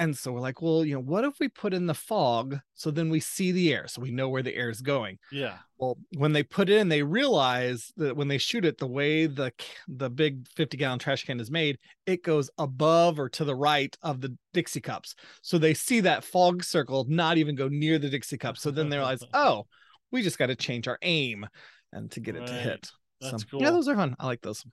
And 0.00 0.16
so 0.16 0.32
we're 0.32 0.40
like, 0.40 0.62
well, 0.62 0.82
you 0.82 0.94
know, 0.94 1.02
what 1.02 1.24
if 1.24 1.38
we 1.38 1.48
put 1.48 1.74
in 1.74 1.86
the 1.86 1.92
fog 1.92 2.58
so 2.72 2.90
then 2.90 3.10
we 3.10 3.20
see 3.20 3.52
the 3.52 3.70
air 3.70 3.86
so 3.86 4.00
we 4.00 4.10
know 4.10 4.30
where 4.30 4.42
the 4.42 4.56
air 4.56 4.70
is 4.70 4.80
going? 4.80 5.18
yeah, 5.30 5.58
Well, 5.76 5.98
when 6.16 6.32
they 6.32 6.42
put 6.42 6.70
it 6.70 6.78
in, 6.78 6.88
they 6.88 7.02
realize 7.02 7.92
that 7.98 8.16
when 8.16 8.26
they 8.26 8.38
shoot 8.38 8.64
it, 8.64 8.78
the 8.78 8.86
way 8.86 9.26
the 9.26 9.52
the 9.88 10.08
big 10.08 10.48
50 10.56 10.78
gallon 10.78 10.98
trash 10.98 11.26
can 11.26 11.38
is 11.38 11.50
made, 11.50 11.78
it 12.06 12.24
goes 12.24 12.48
above 12.56 13.20
or 13.20 13.28
to 13.28 13.44
the 13.44 13.54
right 13.54 13.94
of 14.00 14.22
the 14.22 14.34
Dixie 14.54 14.80
cups. 14.80 15.14
So 15.42 15.58
they 15.58 15.74
see 15.74 16.00
that 16.00 16.24
fog 16.24 16.64
circle 16.64 17.04
not 17.06 17.36
even 17.36 17.54
go 17.54 17.68
near 17.68 17.98
the 17.98 18.08
Dixie 18.08 18.38
cups. 18.38 18.62
So 18.62 18.70
then 18.70 18.88
they 18.88 18.96
realize, 18.96 19.22
oh, 19.34 19.66
we 20.10 20.22
just 20.22 20.38
got 20.38 20.46
to 20.46 20.56
change 20.56 20.88
our 20.88 20.98
aim 21.02 21.46
and 21.92 22.10
to 22.12 22.20
get 22.20 22.36
it 22.36 22.46
to 22.46 22.54
hit. 22.54 22.88
That's 23.20 23.42
so, 23.42 23.48
cool. 23.50 23.62
Yeah, 23.62 23.70
those 23.70 23.86
are 23.86 23.96
fun. 23.96 24.16
I 24.18 24.24
like 24.24 24.40
those. 24.40 24.64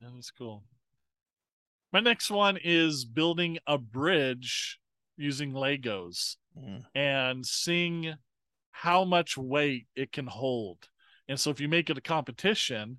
that 0.00 0.14
was 0.14 0.30
cool. 0.30 0.64
My 1.92 2.00
next 2.00 2.30
one 2.30 2.58
is 2.62 3.04
building 3.04 3.58
a 3.66 3.78
bridge 3.78 4.78
using 5.16 5.52
Legos 5.52 6.36
Mm. 6.56 6.84
and 6.94 7.46
seeing 7.46 8.14
how 8.70 9.04
much 9.04 9.36
weight 9.36 9.86
it 9.94 10.12
can 10.12 10.26
hold. 10.26 10.88
And 11.28 11.38
so 11.38 11.50
if 11.50 11.60
you 11.60 11.68
make 11.68 11.90
it 11.90 11.98
a 11.98 12.02
competition, 12.02 12.98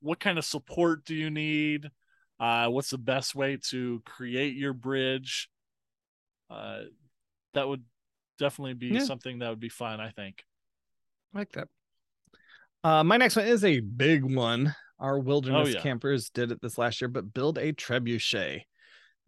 what 0.00 0.20
kind 0.20 0.38
of 0.38 0.44
support 0.44 1.04
do 1.04 1.14
you 1.14 1.30
need? 1.30 1.90
Uh, 2.38 2.68
what's 2.68 2.90
the 2.90 2.98
best 2.98 3.34
way 3.34 3.56
to 3.70 4.02
create 4.04 4.56
your 4.56 4.72
bridge? 4.72 5.48
Uh, 6.50 6.82
that 7.54 7.68
would 7.68 7.84
definitely 8.38 8.74
be 8.74 8.94
Yeah. 8.94 9.04
something 9.04 9.38
that 9.38 9.48
would 9.48 9.60
be 9.60 9.68
fun, 9.68 10.00
I 10.00 10.10
think. 10.10 10.44
I 11.34 11.38
like 11.38 11.52
that. 11.52 11.68
Uh, 12.84 13.04
my 13.04 13.16
next 13.16 13.36
one 13.36 13.46
is 13.46 13.64
a 13.64 13.80
big 13.80 14.24
one. 14.24 14.74
Our 15.02 15.18
wilderness 15.18 15.68
Oh, 15.68 15.70
yeah. 15.72 15.80
campers 15.82 16.30
did 16.30 16.52
it 16.52 16.62
this 16.62 16.78
last 16.78 17.00
year, 17.02 17.08
but 17.08 17.34
build 17.34 17.58
a 17.58 17.72
trebuchet. 17.74 18.62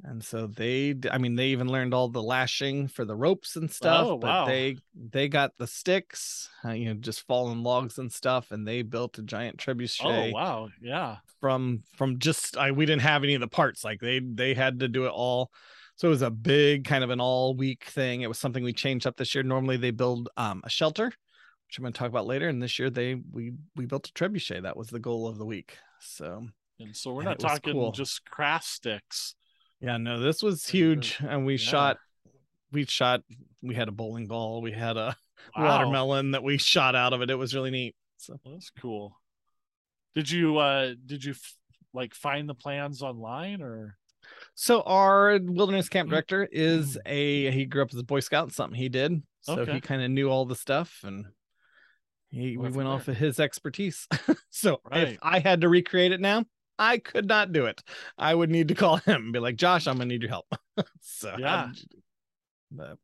And 0.02 0.24
so 0.24 0.46
they, 0.46 0.94
I 1.10 1.18
mean, 1.18 1.36
they 1.36 1.48
even 1.48 1.68
learned 1.68 1.94
all 1.94 2.08
the 2.08 2.22
lashing 2.22 2.88
for 2.88 3.04
the 3.04 3.14
ropes 3.14 3.56
and 3.56 3.70
stuff. 3.70 4.06
Oh, 4.06 4.18
but 4.18 4.26
wow. 4.26 4.44
they 4.46 4.76
they 4.94 5.28
got 5.28 5.52
the 5.56 5.66
sticks, 5.66 6.50
uh, 6.64 6.70
you 6.72 6.86
know, 6.86 6.94
just 6.94 7.26
fallen 7.26 7.62
logs 7.62 7.98
and 7.98 8.12
stuff, 8.12 8.50
and 8.50 8.66
they 8.66 8.82
built 8.82 9.18
a 9.18 9.22
giant 9.22 9.56
trebuchet 9.58 10.30
Oh 10.30 10.34
wow, 10.34 10.68
yeah. 10.82 11.18
from 11.40 11.84
from 11.96 12.18
just 12.18 12.56
I 12.56 12.72
we 12.72 12.86
didn't 12.86 13.02
have 13.02 13.24
any 13.24 13.34
of 13.34 13.40
the 13.40 13.48
parts. 13.48 13.84
Like 13.84 14.00
they 14.00 14.18
they 14.20 14.54
had 14.54 14.80
to 14.80 14.88
do 14.88 15.06
it 15.06 15.10
all. 15.12 15.50
So 15.96 16.08
it 16.08 16.10
was 16.10 16.22
a 16.22 16.30
big 16.30 16.84
kind 16.84 17.04
of 17.04 17.10
an 17.10 17.20
all 17.20 17.54
week 17.54 17.84
thing. 17.84 18.22
It 18.22 18.26
was 18.28 18.38
something 18.38 18.64
we 18.64 18.72
changed 18.72 19.06
up 19.06 19.16
this 19.16 19.34
year. 19.34 19.44
Normally 19.44 19.76
they 19.76 19.92
build 19.92 20.28
um, 20.36 20.60
a 20.64 20.70
shelter, 20.70 21.12
which 21.66 21.78
I'm 21.78 21.82
going 21.82 21.92
to 21.92 21.98
talk 21.98 22.08
about 22.08 22.26
later. 22.26 22.48
And 22.48 22.62
this 22.62 22.78
year 22.78 22.90
they 22.90 23.14
we 23.32 23.52
we 23.76 23.86
built 23.86 24.08
a 24.08 24.12
trebuchet. 24.12 24.62
That 24.62 24.76
was 24.76 24.88
the 24.88 24.98
goal 25.00 25.26
of 25.26 25.38
the 25.38 25.46
week. 25.46 25.78
So 26.00 26.46
And 26.80 26.94
so 26.96 27.12
we're 27.12 27.20
And 27.22 27.30
not 27.30 27.38
talking 27.40 27.72
cool. 27.72 27.92
just 27.92 28.24
craft 28.30 28.66
sticks. 28.66 29.34
yeah, 29.80 29.96
no, 29.96 30.20
this 30.20 30.42
was 30.42 30.66
huge. 30.66 31.18
And 31.20 31.44
we 31.46 31.54
Yeah. 31.54 31.58
shot 31.58 31.96
we 32.72 32.84
shot 32.86 33.22
we 33.62 33.74
had 33.74 33.88
a 33.88 33.92
bowling 33.92 34.26
ball, 34.26 34.60
we 34.62 34.72
had 34.72 34.96
a 34.96 35.16
Wow. 35.56 35.64
watermelon 35.78 36.30
that 36.32 36.42
we 36.42 36.56
shot 36.58 36.94
out 36.94 37.12
of 37.12 37.20
it. 37.22 37.30
It 37.30 37.34
was 37.36 37.54
really 37.54 37.70
neat. 37.70 37.94
So 38.16 38.38
That's 38.44 38.70
cool. 38.80 39.18
Did 40.14 40.30
you 40.30 40.58
uh 40.58 40.94
did 41.04 41.24
you 41.24 41.32
f- 41.32 41.56
like 41.92 42.14
find 42.14 42.48
the 42.48 42.54
plans 42.54 43.02
online 43.02 43.60
or 43.62 43.96
So 44.54 44.82
our 44.82 45.38
wilderness 45.42 45.88
camp 45.88 46.08
Mm. 46.08 46.10
director 46.10 46.48
is 46.50 46.98
a 47.06 47.50
he 47.50 47.64
grew 47.66 47.82
up 47.82 47.92
as 47.92 47.98
a 47.98 48.04
Boy 48.04 48.20
Scout, 48.20 48.52
something 48.52 48.78
he 48.78 48.88
did. 48.88 49.22
So 49.42 49.60
Okay. 49.60 49.74
he 49.74 49.80
kind 49.80 50.02
of 50.02 50.10
knew 50.10 50.28
all 50.30 50.44
the 50.46 50.56
stuff 50.56 51.00
and 51.04 51.26
he 52.34 52.56
we 52.56 52.68
went 52.70 52.88
off 52.88 53.08
of 53.08 53.16
his 53.16 53.38
expertise. 53.40 54.06
so 54.50 54.80
Right. 54.90 55.08
if 55.08 55.18
I 55.22 55.38
had 55.38 55.60
to 55.62 55.68
recreate 55.68 56.12
it 56.12 56.20
now, 56.20 56.44
I 56.78 56.98
could 56.98 57.26
not 57.26 57.52
do 57.52 57.66
it. 57.66 57.82
I 58.18 58.34
would 58.34 58.50
need 58.50 58.68
to 58.68 58.74
call 58.74 58.96
him 58.96 59.22
and 59.24 59.32
be 59.32 59.38
like, 59.38 59.56
Josh, 59.56 59.86
I'm 59.86 59.96
gonna 59.96 60.06
need 60.06 60.22
your 60.22 60.30
help. 60.30 60.46
so 61.00 61.34
Yeah. 61.38 61.66
did 61.68 61.80
you 61.80 61.86
do- 61.90 62.02
but 62.72 62.98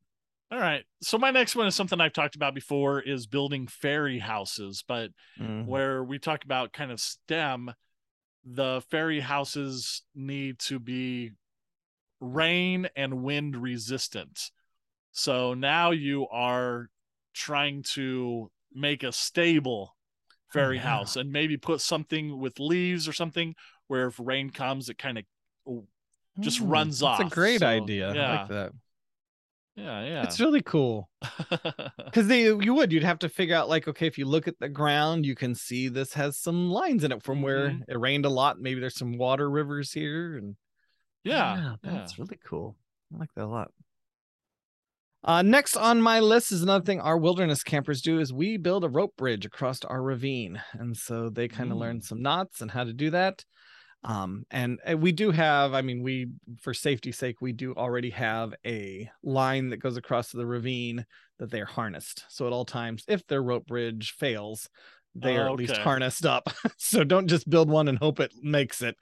All 0.51 0.59
right. 0.59 0.85
So 1.01 1.17
my 1.17 1.31
next 1.31 1.55
one 1.55 1.69
is 1.69 1.77
something 1.77 2.01
I've 2.01 2.13
talked 2.13 2.35
about 2.35 2.55
before 2.55 3.01
is 3.01 3.29
building 3.29 3.69
fairy 3.69 4.19
houses, 4.19 4.83
but 4.87 5.13
mm, 5.39 5.65
where 5.65 6.03
we 6.03 6.19
talk 6.19 6.45
about 6.45 6.73
kind 6.73 6.91
of 6.91 6.99
STEM, 7.01 7.73
the 8.45 8.83
fairy 8.91 9.21
houses 9.21 10.03
need 10.15 10.59
to 10.61 10.81
be 10.81 11.31
rain 12.21 12.89
and 12.97 13.23
wind 13.23 13.57
resistant. 13.57 14.51
So 15.13 15.55
now 15.55 15.93
you 15.93 16.27
are 16.29 16.89
trying 17.33 17.85
to 17.95 18.51
make 18.75 19.03
a 19.03 19.12
stable 19.12 19.97
fairy 20.49 20.77
yeah. 20.77 20.83
house 20.83 21.17
and 21.17 21.31
maybe 21.33 21.57
put 21.57 21.81
something 21.81 22.39
with 22.39 22.59
leaves 22.59 23.07
or 23.09 23.12
something 23.12 23.55
where 23.89 24.09
if 24.09 24.19
rain 24.19 24.50
comes, 24.50 24.89
it 24.89 24.99
kind 24.99 25.19
of 25.19 25.25
just 26.41 26.61
mm, 26.61 26.71
runs 26.71 27.00
that's 27.00 27.03
off. 27.03 27.19
That's 27.19 27.33
a 27.33 27.35
great 27.35 27.61
So, 27.61 27.67
idea. 27.67 28.11
I 28.11 28.15
yeah. 28.15 28.39
like 28.41 28.49
that. 28.49 28.73
yeah, 29.77 30.05
yeah. 30.05 30.23
It's 30.25 30.41
really 30.41 30.62
cool. 30.62 31.09
because 32.05 32.27
they 32.27 32.45
you 32.45 32.75
would 32.75 32.93
you'd 32.93 33.03
have 33.03 33.19
to 33.21 33.29
figure 33.29 33.55
out 33.55 33.69
like 33.69 33.87
okay 33.87 34.07
if 34.07 34.19
you 34.19 34.25
look 34.25 34.49
at 34.49 34.59
the 34.59 34.69
ground 34.69 35.25
you 35.27 35.35
can 35.35 35.55
see 35.55 35.89
this 35.89 36.15
has 36.15 36.37
some 36.39 36.71
lines 36.71 37.05
in 37.05 37.12
it 37.12 37.23
from 37.23 37.43
where 37.43 37.71
Mhm. 37.71 37.83
it 37.89 37.99
rained 37.99 38.25
a 38.25 38.31
lot 38.31 38.61
maybe 38.61 38.81
there's 38.81 38.97
some 38.99 39.17
water 39.19 39.49
rivers 39.50 39.93
here 39.93 40.37
and 40.37 40.57
yeah, 41.25 41.77
that's 41.83 42.19
really 42.19 42.39
cool 42.45 42.77
i 43.15 43.19
like 43.19 43.29
that 43.37 43.45
a 43.45 43.47
lot 43.47 43.71
uh 45.25 45.43
next 45.43 45.77
on 45.77 46.00
my 46.00 46.21
list 46.21 46.53
is 46.53 46.62
another 46.62 46.85
thing 46.85 47.00
our 47.00 47.19
wilderness 47.19 47.62
campers 47.62 48.00
do 48.00 48.19
is 48.21 48.33
we 48.33 48.57
build 48.57 48.85
a 48.85 48.89
rope 48.89 49.17
bridge 49.17 49.45
across 49.45 49.85
our 49.85 50.03
ravine. 50.03 50.61
And 50.73 50.97
so 50.97 51.29
they 51.29 51.49
kind 51.49 51.71
of 51.71 51.79
learn 51.79 52.00
some 52.00 52.23
knots 52.23 52.61
and 52.61 52.71
how 52.71 52.85
to 52.85 52.93
do 52.93 53.11
that. 53.11 53.45
Um 54.03 54.45
and, 54.50 54.81
and 54.85 55.03
we 55.03 55.12
do 55.12 55.31
have 55.31 55.75
i 55.75 55.83
mean 55.83 56.03
we 56.03 56.29
for 56.62 56.73
safety's 56.73 57.19
sake 57.19 57.41
we 57.41 57.53
do 57.53 57.75
already 57.75 58.11
have 58.11 58.55
a 58.65 59.11
line 59.23 59.69
that 59.71 59.77
goes 59.77 59.97
across 59.99 60.31
the 60.31 60.47
ravine 60.47 61.05
that 61.39 61.50
they're 61.50 61.67
harnessed. 61.67 62.25
So 62.29 62.47
at 62.47 62.53
all 62.53 62.65
times 62.65 63.05
if 63.09 63.27
their 63.27 63.43
rope 63.43 63.67
bridge 63.67 64.12
fails 64.19 64.69
they 65.15 65.37
are 65.37 65.49
at 65.49 65.57
least 65.57 65.77
harnessed 65.77 66.25
up. 66.25 66.49
So 66.79 67.05
don't 67.05 67.29
just 67.29 67.49
build 67.49 67.69
one 67.69 67.89
and 67.89 67.99
hope 67.99 68.21
it 68.21 68.33
makes 68.43 68.81
it 68.83 68.97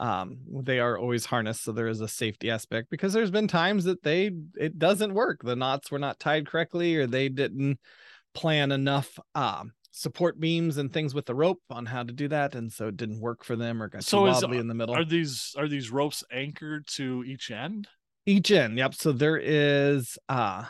um 0.00 0.38
they 0.64 0.78
are 0.78 0.96
always 0.98 1.24
harnessed 1.24 1.64
so 1.64 1.72
there 1.72 1.88
is 1.88 2.00
a 2.00 2.08
safety 2.08 2.50
aspect 2.50 2.88
because 2.90 3.12
there's 3.12 3.30
been 3.30 3.48
times 3.48 3.84
that 3.84 4.02
they 4.02 4.30
it 4.56 4.78
doesn't 4.78 5.14
work. 5.14 5.40
The 5.42 5.56
knots 5.56 5.90
were 5.90 5.98
not 5.98 6.18
tied 6.20 6.46
correctly 6.46 6.96
or 6.96 7.06
they 7.06 7.28
didn't 7.28 7.78
plan 8.34 8.70
enough 8.72 9.18
um 9.34 9.72
support 9.90 10.38
beams 10.38 10.76
and 10.76 10.92
things 10.92 11.14
with 11.14 11.26
the 11.26 11.34
rope 11.34 11.60
on 11.70 11.84
how 11.84 12.04
to 12.04 12.12
do 12.12 12.28
that 12.28 12.54
and 12.54 12.72
so 12.72 12.86
it 12.88 12.96
didn't 12.96 13.20
work 13.20 13.42
for 13.42 13.56
them 13.56 13.82
or 13.82 13.88
got 13.88 14.04
So 14.04 14.26
too 14.26 14.30
is- 14.30 14.60
in 14.60 14.68
the 14.68 14.74
middle. 14.74 14.94
Are 14.94 15.04
these 15.04 15.54
are 15.58 15.66
these 15.66 15.90
ropes 15.90 16.22
anchored 16.30 16.86
to 16.98 17.24
each 17.26 17.50
end? 17.50 17.88
each 18.26 18.50
end 18.52 18.78
yep. 18.78 18.94
So 18.94 19.10
there 19.12 19.38
is 19.38 20.16
uh 20.28 20.64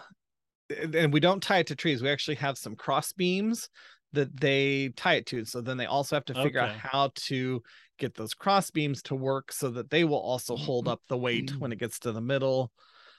and 0.82 0.94
and 0.94 1.12
we 1.12 1.20
don't 1.20 1.42
tie 1.42 1.58
it 1.58 1.66
to 1.68 1.76
trees. 1.76 2.02
We 2.02 2.08
actually 2.08 2.36
have 2.36 2.56
some 2.56 2.76
cross 2.76 3.12
beams 3.12 3.68
that 4.12 4.34
they 4.40 4.90
tie 4.96 5.14
it 5.16 5.26
to 5.26 5.44
so 5.44 5.60
then 5.60 5.76
they 5.76 5.84
also 5.84 6.16
have 6.16 6.24
to 6.26 6.34
figure 6.34 6.60
out 6.60 6.70
how 6.70 7.10
to 7.14 7.62
get 7.98 8.14
those 8.14 8.34
cross 8.34 8.70
beams 8.70 9.02
to 9.02 9.14
work 9.14 9.52
so 9.52 9.70
that 9.70 9.90
they 9.90 10.04
will 10.04 10.18
also 10.20 10.56
hold 10.56 10.88
up 10.88 11.00
the 11.08 11.16
weight 11.16 11.52
when 11.58 11.72
it 11.72 11.78
gets 11.78 11.98
to 11.98 12.12
the 12.12 12.20
middle 12.20 12.72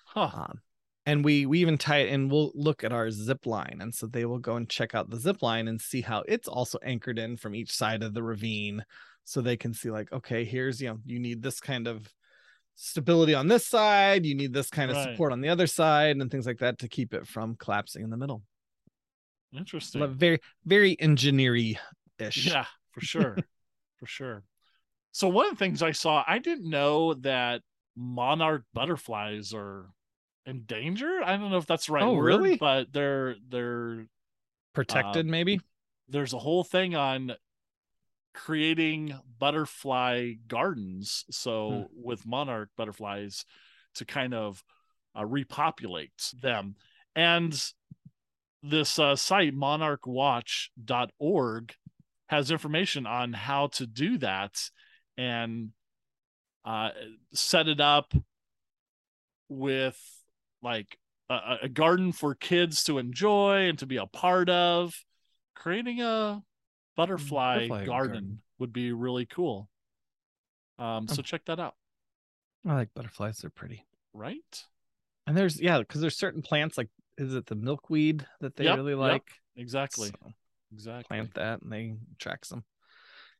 Huh. 0.05 0.31
um, 0.33 0.59
and 1.05 1.23
we 1.23 1.45
we 1.45 1.59
even 1.59 1.77
tie 1.77 1.99
it 1.99 2.11
and 2.13 2.31
we'll 2.31 2.51
look 2.55 2.83
at 2.83 2.91
our 2.91 3.11
zip 3.11 3.45
line 3.45 3.79
and 3.81 3.93
so 3.93 4.07
they 4.07 4.25
will 4.25 4.39
go 4.39 4.55
and 4.55 4.69
check 4.69 4.95
out 4.95 5.09
the 5.09 5.19
zip 5.19 5.41
line 5.41 5.67
and 5.67 5.79
see 5.79 6.01
how 6.01 6.23
it's 6.27 6.47
also 6.47 6.77
anchored 6.83 7.19
in 7.19 7.37
from 7.37 7.55
each 7.55 7.71
side 7.71 8.03
of 8.03 8.13
the 8.13 8.23
ravine 8.23 8.83
so 9.23 9.41
they 9.41 9.57
can 9.57 9.73
see 9.73 9.91
like 9.91 10.11
okay 10.11 10.43
here's 10.43 10.81
you 10.81 10.89
know 10.89 10.97
you 11.05 11.19
need 11.19 11.41
this 11.41 11.59
kind 11.59 11.87
of 11.87 12.07
stability 12.75 13.33
on 13.33 13.47
this 13.47 13.67
side 13.67 14.25
you 14.25 14.35
need 14.35 14.53
this 14.53 14.69
kind 14.69 14.89
of 14.89 14.97
Right. 14.97 15.11
support 15.11 15.31
on 15.31 15.41
the 15.41 15.49
other 15.49 15.67
side 15.67 16.15
and 16.15 16.31
things 16.31 16.45
like 16.45 16.59
that 16.59 16.79
to 16.79 16.87
keep 16.87 17.13
it 17.13 17.27
from 17.27 17.55
collapsing 17.55 18.03
in 18.03 18.09
the 18.09 18.17
middle 18.17 18.41
Interesting. 19.51 19.99
But 19.99 20.11
very 20.11 20.39
very 20.65 20.95
engineery 20.99 21.77
ish 22.19 22.47
Yeah, 22.47 22.65
for 22.91 23.01
sure. 23.01 23.35
for 23.99 24.05
sure. 24.05 24.43
So 25.11 25.27
one 25.27 25.47
of 25.47 25.51
the 25.51 25.57
things 25.57 25.81
I 25.81 25.91
saw, 25.91 26.23
I 26.27 26.37
didn't 26.39 26.69
know 26.69 27.15
that 27.15 27.61
monarch 27.95 28.63
butterflies 28.73 29.53
are 29.53 29.89
endangered. 30.45 31.23
I 31.23 31.35
don't 31.37 31.51
know 31.51 31.57
if 31.57 31.65
that's 31.65 31.87
the 31.87 31.93
right 31.93 32.03
Oh, 32.05 32.13
word, 32.15 32.23
really? 32.23 32.57
but 32.57 32.93
they're 32.93 33.35
they're 33.49 34.05
protected 34.73 35.25
Uh, 35.25 35.29
maybe 35.29 35.59
there's 36.07 36.33
a 36.33 36.39
whole 36.39 36.63
thing 36.63 36.95
on 36.95 37.33
creating 38.33 39.13
butterfly 39.39 40.33
gardens 40.47 41.25
so 41.31 41.87
with 42.03 42.25
monarch 42.25 42.69
butterflies 42.77 43.43
to 43.95 44.05
kind 44.05 44.33
of 44.33 44.63
uh, 45.17 45.25
repopulate 45.25 46.31
them 46.41 46.75
and 47.15 47.71
this 48.61 48.99
uh, 48.99 49.15
site 49.15 49.55
monarchwatch.org 49.55 51.73
has 52.27 52.51
information 52.51 53.07
on 53.07 53.33
how 53.33 53.65
to 53.67 53.87
do 53.87 54.17
that 54.19 54.69
and 55.19 55.71
uh, 56.63 56.91
set 57.33 57.67
it 57.67 57.81
up 57.81 58.13
with 59.49 59.97
like 60.61 60.97
a, 61.29 61.57
a 61.63 61.69
garden 61.69 62.11
for 62.11 62.35
kids 62.35 62.83
to 62.85 62.97
enjoy 62.97 63.67
and 63.69 63.77
to 63.79 63.85
be 63.85 63.97
a 63.97 64.05
part 64.05 64.49
of 64.49 64.93
creating 65.55 66.01
a 66.01 66.41
butterfly, 66.95 67.55
butterfly 67.67 67.85
garden, 67.85 68.11
garden. 68.13 68.41
would 68.59 68.73
be 68.73 68.91
really 68.91 69.25
cool 69.25 69.69
um 70.77 71.07
so 71.07 71.15
Oh. 71.19 71.21
check 71.23 71.43
that 71.45 71.59
out 71.59 71.75
i 72.65 72.73
like 72.73 72.93
butterflies 72.93 73.39
they're 73.39 73.49
pretty 73.49 73.85
right 74.13 74.63
and 75.27 75.35
there's 75.35 75.59
yeah 75.61 75.79
because 75.79 75.99
there's 76.01 76.17
certain 76.17 76.41
plants 76.41 76.77
like 76.77 76.89
is 77.17 77.33
it 77.35 77.45
the 77.47 77.55
milkweed 77.55 78.25
that 78.39 78.55
they 78.55 78.63
Yep, 78.65 78.77
really 78.77 78.91
yep. 78.93 78.99
like 78.99 79.31
exactly 79.57 80.09
So- 80.09 80.33
exactly 80.73 81.05
plant 81.17 81.33
that 81.35 81.61
and 81.61 81.71
they 81.71 81.95
attract 82.15 82.49
them. 82.49 82.63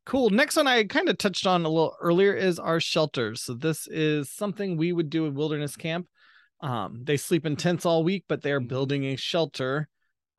Cool. 0.06 0.30
Next 0.32 0.56
one 0.56 0.68
I 0.68 0.84
kind 0.86 1.10
of 1.10 1.18
touched 1.18 1.46
on 1.46 1.66
a 1.66 1.70
little 1.70 1.96
earlier 2.02 2.34
is 2.34 2.58
our 2.58 2.80
shelters. 2.80 3.44
So 3.44 3.54
this 3.54 3.88
is 3.88 4.32
something 4.32 4.76
we 4.76 4.92
would 4.92 5.10
do 5.10 5.26
in 5.26 5.36
wilderness 5.36 5.76
camp. 5.76 6.08
Um, 6.62 7.02
they 7.04 7.16
sleep 7.16 7.46
in 7.46 7.56
tents 7.56 7.86
all 7.86 8.04
week, 8.04 8.26
but 8.28 8.42
they 8.42 8.52
are 8.52 8.60
building 8.60 9.06
a 9.06 9.16
shelter 9.16 9.88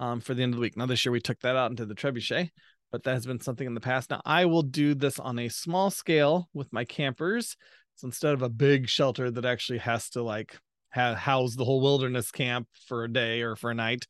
um, 0.01 0.21
for 0.21 0.35
the 0.35 0.43
end 0.43 0.55
of 0.55 0.57
the 0.57 0.63
week. 0.63 0.77
Now 0.77 0.87
this 0.87 1.05
year 1.05 1.13
we 1.13 1.21
took 1.21 1.39
that 1.41 1.57
out 1.57 1.71
into 1.71 1.87
the 1.87 1.95
trebuchet, 1.95 2.51
but 2.91 3.05
that 3.05 3.15
has 3.15 3.27
been 3.27 3.41
something 3.41 3.67
in 3.67 3.75
the 3.75 3.81
past. 3.81 4.11
Now 4.11 4.21
I 4.25 4.45
will 4.47 4.63
do 4.63 4.95
this 4.95 5.19
on 5.19 5.39
a 5.39 5.49
small 5.49 5.91
scale 5.91 6.49
with 6.53 6.73
my 6.73 6.85
campers. 6.85 7.57
So 7.95 8.07
instead 8.07 8.35
of 8.35 8.43
a 8.43 8.49
big 8.49 8.89
shelter 8.89 9.31
that 9.31 9.45
actually 9.45 9.79
has 9.79 10.11
to 10.11 10.23
like 10.23 10.59
house 10.91 11.55
the 11.55 11.65
whole 11.65 11.81
wilderness 11.81 12.33
camp 12.33 12.67
for 12.89 13.05
a 13.05 13.13
day 13.13 13.43
or 13.43 13.55
for 13.55 13.71
a 13.71 13.75
night, 13.75 14.07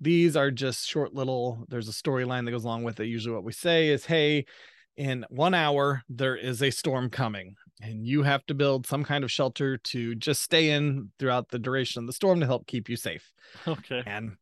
these 0.00 0.36
are 0.36 0.50
just 0.50 0.86
short 0.86 1.14
little 1.14 1.64
there's 1.68 1.88
a 1.88 1.92
storyline 1.92 2.44
that 2.44 2.52
goes 2.52 2.64
along 2.64 2.84
with 2.84 2.98
it 3.00 3.06
usually 3.06 3.34
what 3.34 3.44
we 3.44 3.52
say 3.52 3.88
is 3.88 4.06
hey 4.06 4.44
in 5.00 5.24
one 5.30 5.54
hour 5.54 6.02
there 6.10 6.36
is 6.36 6.62
a 6.62 6.70
storm 6.70 7.08
coming 7.08 7.54
and 7.82 8.06
you 8.06 8.22
have 8.22 8.44
to 8.46 8.54
build 8.54 8.86
some 8.86 9.02
kind 9.04 9.24
of 9.24 9.30
shelter 9.30 9.78
to 9.78 10.14
just 10.14 10.42
stay 10.42 10.70
in 10.70 11.10
throughout 11.18 11.48
the 11.48 11.58
duration 11.58 12.02
of 12.02 12.06
the 12.06 12.12
storm 12.12 12.38
to 12.40 12.46
help 12.46 12.66
keep 12.66 12.88
you 12.90 12.96
safe. 12.96 13.32
Okay. 13.66 14.02
And 14.06 14.36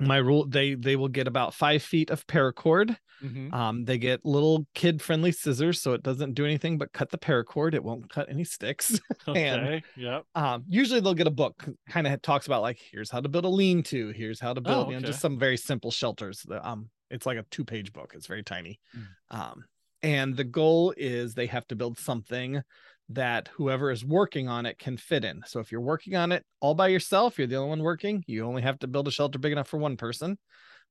my 0.00 0.16
rule 0.16 0.46
they 0.46 0.74
they 0.74 0.96
will 0.96 1.08
get 1.08 1.26
about 1.28 1.52
five 1.54 1.82
feet 1.82 2.10
of 2.10 2.26
paracord. 2.26 2.96
Mhm. 3.22 3.52
um 3.52 3.84
they 3.84 3.98
get 3.98 4.24
little 4.24 4.66
kid 4.74 5.02
friendly 5.02 5.30
scissors 5.30 5.82
so 5.82 5.92
it 5.92 6.02
doesn't 6.02 6.32
do 6.32 6.46
anything 6.46 6.78
but 6.78 6.90
cut 6.94 7.10
the 7.10 7.18
paracord. 7.18 7.74
It 7.74 7.84
won't 7.84 8.08
cut 8.08 8.30
any 8.30 8.44
sticks. 8.44 8.98
And- 9.26 9.36
okay 9.60 9.82
yep. 9.96 10.24
um 10.34 10.64
usually 10.68 11.00
they'll 11.00 11.12
get 11.22 11.26
a 11.26 11.30
book 11.42 11.68
kind 11.90 12.06
of 12.06 12.22
talks 12.22 12.46
about 12.46 12.62
like 12.62 12.78
here's 12.90 13.10
how 13.10 13.20
to 13.20 13.28
build 13.28 13.44
a 13.44 13.48
lean-to 13.60 14.08
here's 14.20 14.40
how 14.40 14.54
to 14.54 14.62
build 14.62 14.88
you 14.88 14.94
know 14.98 15.06
just 15.06 15.20
some 15.20 15.38
very 15.38 15.58
simple 15.58 15.90
shelters 15.90 16.36
The- 16.48 16.66
um 16.66 16.88
it's 17.10 17.26
like 17.26 17.38
a 17.38 17.44
two-page 17.50 17.92
book 17.92 18.12
it's 18.16 18.26
very 18.28 18.42
tiny. 18.44 18.80
Mm. 18.96 19.06
um 19.38 19.64
and 20.02 20.36
the 20.36 20.44
goal 20.44 20.94
is 20.96 21.34
they 21.34 21.46
have 21.46 21.66
to 21.68 21.76
build 21.76 21.98
something 21.98 22.62
that 23.08 23.48
whoever 23.54 23.90
is 23.90 24.04
working 24.04 24.48
on 24.48 24.66
it 24.66 24.78
can 24.78 24.96
fit 24.96 25.24
in 25.24 25.42
so 25.46 25.60
if 25.60 25.72
you're 25.72 25.80
working 25.80 26.16
on 26.16 26.32
it 26.32 26.44
all 26.60 26.74
by 26.74 26.88
yourself 26.88 27.38
you're 27.38 27.46
the 27.46 27.56
only 27.56 27.70
one 27.70 27.82
working 27.82 28.22
you 28.26 28.44
only 28.44 28.62
have 28.62 28.78
to 28.78 28.86
build 28.86 29.08
a 29.08 29.10
shelter 29.10 29.38
big 29.38 29.52
enough 29.52 29.68
for 29.68 29.78
one 29.78 29.96
person 29.96 30.38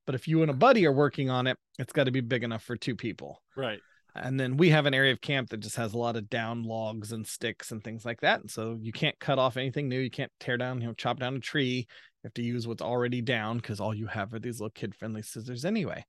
but 0.06 0.16
if 0.16 0.28
you 0.28 0.42
and 0.42 0.52
a 0.52 0.54
buddy 0.54 0.86
are 0.86 0.92
working 0.92 1.30
on 1.30 1.48
it 1.48 1.58
it's 1.78 1.94
got 1.94 2.06
to 2.06 2.12
be 2.12 2.22
big 2.22 2.44
enough 2.44 2.64
for 2.64 2.76
two 2.76 2.96
people 2.96 3.42
right 3.56 3.80
and 4.16 4.40
then 4.40 4.58
we 4.58 4.70
have 4.70 4.86
an 4.86 4.94
area 4.94 5.14
of 5.14 5.22
camp 5.22 5.50
that 5.50 5.60
just 5.60 5.76
has 5.76 5.94
a 5.94 5.98
lot 5.98 6.16
of 6.16 6.30
down 6.30 6.64
logs 6.64 7.12
and 7.12 7.26
sticks 7.26 7.72
and 7.72 7.84
things 7.84 8.06
like 8.06 8.22
that. 8.22 8.42
And 8.42 8.50
so 8.50 8.78
you 8.82 8.92
can't 8.92 9.18
cut 9.20 9.40
off 9.40 9.58
anything 9.58 9.88
new. 9.88 10.00
You 10.00 10.10
can't 10.10 10.32
tear 10.40 10.58
down, 10.58 10.82
you 10.82 10.88
know, 10.88 10.94
chop 10.94 11.20
down 11.20 11.36
a 11.36 11.40
tree. 11.40 11.88
You 12.24 12.28
have 12.28 12.34
to 12.34 12.44
use 12.44 12.68
what's 12.68 12.82
already 12.82 13.22
down 13.22 13.58
because 13.58 13.80
all 13.80 13.94
you 13.94 14.08
have 14.08 14.34
are 14.34 14.40
these 14.40 14.60
little 14.60 14.72
kid 14.72 14.94
friendly 14.94 15.22
scissors 15.22 15.64
anyway. 15.66 16.06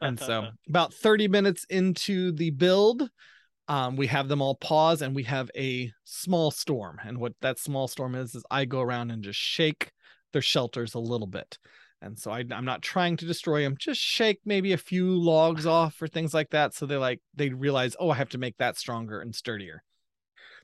and 0.00 0.18
so 0.18 0.48
about 0.68 0.94
30 0.94 1.28
minutes 1.28 1.64
into 1.68 2.32
the 2.32 2.50
build 2.50 3.08
um, 3.68 3.96
we 3.96 4.06
have 4.06 4.28
them 4.28 4.40
all 4.40 4.54
pause 4.54 5.02
and 5.02 5.14
we 5.14 5.24
have 5.24 5.50
a 5.54 5.92
small 6.04 6.50
storm. 6.50 6.98
And 7.04 7.18
what 7.18 7.34
that 7.42 7.58
small 7.58 7.86
storm 7.86 8.14
is 8.14 8.34
is 8.34 8.42
i 8.50 8.64
go 8.64 8.80
around 8.80 9.10
and 9.10 9.22
just 9.22 9.38
shake 9.38 9.92
their 10.32 10.42
shelters 10.42 10.94
a 10.94 10.98
little 10.98 11.26
bit. 11.26 11.58
And 12.00 12.18
so 12.18 12.30
I, 12.30 12.44
i'm 12.52 12.64
not 12.64 12.80
trying 12.80 13.16
to 13.18 13.26
destroy 13.26 13.62
them 13.62 13.74
just 13.78 14.00
shake 14.00 14.40
maybe 14.44 14.72
a 14.72 14.78
few 14.78 15.06
logs 15.20 15.66
off 15.66 16.00
or 16.00 16.06
things 16.06 16.32
like 16.32 16.50
that 16.50 16.72
so 16.72 16.86
they 16.86 16.96
like 16.96 17.20
they 17.34 17.48
realize 17.48 17.96
oh 17.98 18.10
i 18.10 18.14
have 18.14 18.28
to 18.30 18.38
make 18.38 18.56
that 18.58 18.76
stronger 18.76 19.20
and 19.20 19.34
sturdier 19.34 19.82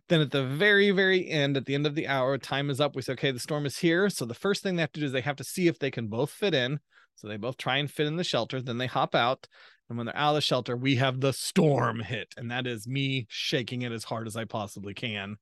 then 0.08 0.20
at 0.20 0.30
the 0.30 0.44
very 0.44 0.90
very 0.90 1.28
end 1.28 1.56
at 1.56 1.64
the 1.66 1.74
end 1.74 1.86
of 1.86 1.94
the 1.94 2.08
hour 2.08 2.36
time 2.38 2.70
is 2.70 2.80
up. 2.80 2.94
We 2.94 3.02
say 3.02 3.14
okay 3.14 3.30
the 3.30 3.38
storm 3.38 3.66
is 3.66 3.78
here. 3.78 4.08
So 4.10 4.24
the 4.24 4.34
first 4.34 4.62
thing 4.62 4.76
they 4.76 4.82
have 4.82 4.92
to 4.92 5.00
do 5.00 5.06
is 5.06 5.12
they 5.12 5.20
have 5.20 5.36
to 5.36 5.44
see 5.44 5.68
if 5.68 5.78
they 5.78 5.90
can 5.90 6.08
both 6.08 6.30
fit 6.30 6.54
in. 6.54 6.80
So 7.16 7.28
they 7.28 7.36
both 7.36 7.56
try 7.56 7.76
and 7.76 7.90
fit 7.90 8.06
in 8.06 8.16
the 8.16 8.24
shelter 8.24 8.60
then 8.60 8.78
they 8.78 8.86
hop 8.86 9.14
out. 9.14 9.46
And 9.88 9.98
when 9.98 10.06
they're 10.06 10.16
out 10.16 10.30
of 10.30 10.36
the 10.36 10.40
shelter, 10.40 10.76
we 10.76 10.96
have 10.96 11.20
the 11.20 11.32
storm 11.32 12.00
hit. 12.00 12.32
And 12.38 12.50
that 12.50 12.66
is 12.66 12.88
me 12.88 13.26
shaking 13.28 13.82
it 13.82 13.92
as 13.92 14.04
hard 14.04 14.26
as 14.26 14.34
I 14.34 14.44
possibly 14.44 14.94
can 14.94 15.36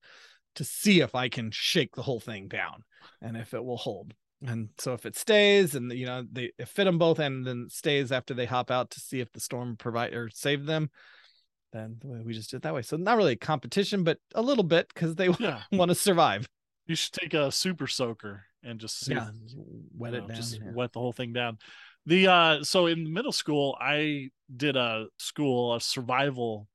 to 0.57 0.65
see 0.65 1.01
if 1.01 1.15
I 1.15 1.29
can 1.29 1.51
shake 1.51 1.95
the 1.95 2.03
whole 2.03 2.21
thing 2.21 2.49
down 2.49 2.83
and 3.21 3.37
if 3.37 3.55
it 3.55 3.65
will 3.65 3.77
hold. 3.77 4.15
And 4.45 4.71
so 4.79 4.93
if 4.93 5.07
it 5.07 5.17
stays 5.17 5.75
and 5.77 5.93
you 5.93 6.05
know 6.05 6.25
they 6.31 6.51
fit 6.67 6.85
them 6.85 6.99
both 6.99 7.21
and 7.21 7.47
then 7.47 7.69
stays 7.71 8.11
after 8.11 8.35
they 8.35 8.47
hop 8.47 8.71
out 8.71 8.91
to 8.91 9.01
see 9.01 9.21
if 9.21 9.33
the 9.33 9.41
storm 9.41 9.77
provide 9.77 10.15
or 10.15 10.29
save 10.31 10.67
them, 10.67 10.91
then 11.73 11.99
we 12.05 12.33
just 12.33 12.51
did 12.51 12.59
it 12.59 12.63
that 12.63 12.75
way. 12.75 12.83
So 12.83 12.97
not 12.97 13.17
really 13.17 13.33
a 13.33 13.37
competition, 13.37 14.05
but 14.05 14.19
a 14.35 14.43
little 14.43 14.65
bit 14.65 14.89
because 14.93 15.15
they 15.15 15.29
Yeah. 15.41 15.63
want 15.73 15.91
to 15.91 15.95
survive. 15.95 16.49
You 16.87 16.95
should 16.95 17.13
take 17.13 17.35
a 17.35 17.51
super 17.51 17.87
soaker 17.87 18.45
and 18.63 18.79
just 18.79 19.09
Yeah, 19.09 19.29
wet 19.97 20.15
it 20.15 20.23
know, 20.23 20.29
down. 20.29 20.37
just 20.37 20.61
yeah. 20.61 20.71
wet 20.73 20.93
the 20.93 21.01
whole 21.01 21.13
thing 21.13 21.33
down. 21.33 21.59
The 22.07 22.27
uh 22.27 22.65
so 22.65 22.87
in 22.87 23.13
middle 23.13 23.33
school 23.33 23.77
I 23.81 24.31
did 24.55 24.77
a 24.77 25.07
school 25.19 25.75
a 25.75 25.81
survival 25.81 26.69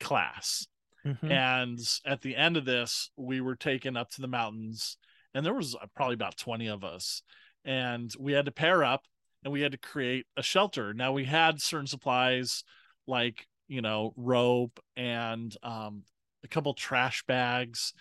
class 0.00 0.66
Mhm. 1.04 1.30
and 1.30 1.78
at 2.04 2.20
the 2.22 2.36
end 2.36 2.56
of 2.56 2.64
this 2.64 3.10
we 3.16 3.40
were 3.40 3.56
taken 3.56 3.96
up 3.96 4.10
to 4.10 4.20
the 4.20 4.28
mountains 4.28 4.98
and 5.34 5.44
there 5.44 5.54
was 5.54 5.74
uh, 5.74 5.86
probably 5.94 6.14
about 6.14 6.36
20 6.36 6.68
of 6.68 6.84
us 6.84 7.22
and 7.64 8.12
we 8.18 8.32
had 8.32 8.46
to 8.46 8.52
pair 8.52 8.84
up 8.84 9.04
and 9.44 9.52
we 9.52 9.60
had 9.60 9.72
to 9.72 9.78
create 9.78 10.26
a 10.36 10.42
shelter 10.42 10.92
now 10.94 11.12
we 11.12 11.24
had 11.24 11.60
certain 11.60 11.86
supplies 11.86 12.64
like 13.06 13.46
you 13.68 13.82
know 13.82 14.12
rope 14.16 14.80
and 14.96 15.56
um, 15.62 16.02
a 16.44 16.48
couple 16.48 16.74
trash 16.74 17.24
bags 17.26 17.92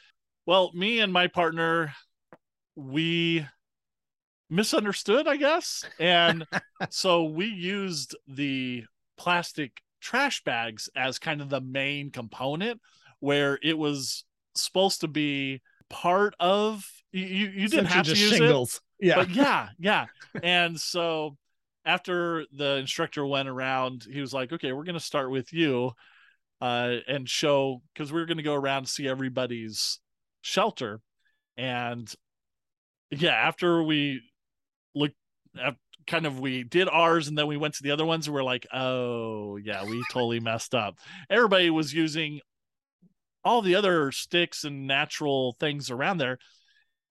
well 0.45 0.71
me 0.73 0.99
and 0.99 1.11
my 1.11 1.27
partner 1.27 1.93
we 2.75 3.45
misunderstood 4.49 5.27
i 5.27 5.35
guess 5.37 5.83
and 5.99 6.45
so 6.89 7.23
we 7.23 7.47
used 7.47 8.15
the 8.27 8.83
plastic 9.17 9.81
trash 10.01 10.43
bags 10.43 10.87
as 10.95 11.17
kind 11.17 11.41
of 11.41 11.49
the 11.49 11.61
main 11.61 12.11
component 12.11 12.79
where 13.19 13.57
it 13.63 13.77
was 13.77 14.23
supposed 14.53 15.01
to 15.01 15.07
be 15.07 15.61
part 15.89 16.35
of 16.39 16.85
you 17.11 17.25
you, 17.25 17.67
didn't 17.67 17.85
have 17.85 18.05
to 18.05 18.11
use 18.11 18.29
shingles. 18.29 18.81
it 18.99 19.07
Yeah. 19.07 19.15
but 19.15 19.29
yeah 19.31 19.69
yeah 19.79 20.05
and 20.43 20.79
so 20.79 21.37
after 21.85 22.45
the 22.51 22.77
instructor 22.77 23.25
went 23.25 23.47
around 23.47 24.05
he 24.11 24.19
was 24.19 24.33
like 24.33 24.51
okay 24.51 24.73
we're 24.73 24.83
going 24.83 24.95
to 24.95 24.99
start 24.99 25.29
with 25.29 25.53
you 25.53 25.91
uh 26.61 26.95
and 27.07 27.29
show 27.29 27.81
because 27.93 28.11
we 28.11 28.21
are 28.21 28.25
going 28.25 28.37
to 28.37 28.43
go 28.43 28.55
around 28.55 28.79
and 28.79 28.89
see 28.89 29.07
everybody's 29.07 29.99
shelter. 30.41 31.01
And 31.57 32.11
yeah 33.11 33.33
after 33.33 33.81
we 33.83 34.21
looked 34.93 35.15
at 35.61 35.75
kind 36.07 36.25
of 36.25 36.39
we 36.39 36.63
did 36.63 36.87
ours 36.87 37.27
and 37.27 37.37
then 37.37 37.47
we 37.47 37.57
went 37.57 37.73
to 37.75 37.83
the 37.83 37.91
other 37.91 38.05
ones 38.05 38.27
and 38.27 38.35
we're 38.35 38.43
like 38.43 38.67
oh 38.73 39.57
yeah 39.57 39.83
we 39.85 40.03
totally 40.11 40.39
messed 40.39 40.75
up. 40.75 40.99
Everybody 41.29 41.69
was 41.69 41.93
using 41.93 42.41
all 43.43 43.61
the 43.61 43.75
other 43.75 44.11
sticks 44.11 44.63
and 44.63 44.87
natural 44.87 45.55
things 45.59 45.91
around 45.91 46.17
there 46.17 46.37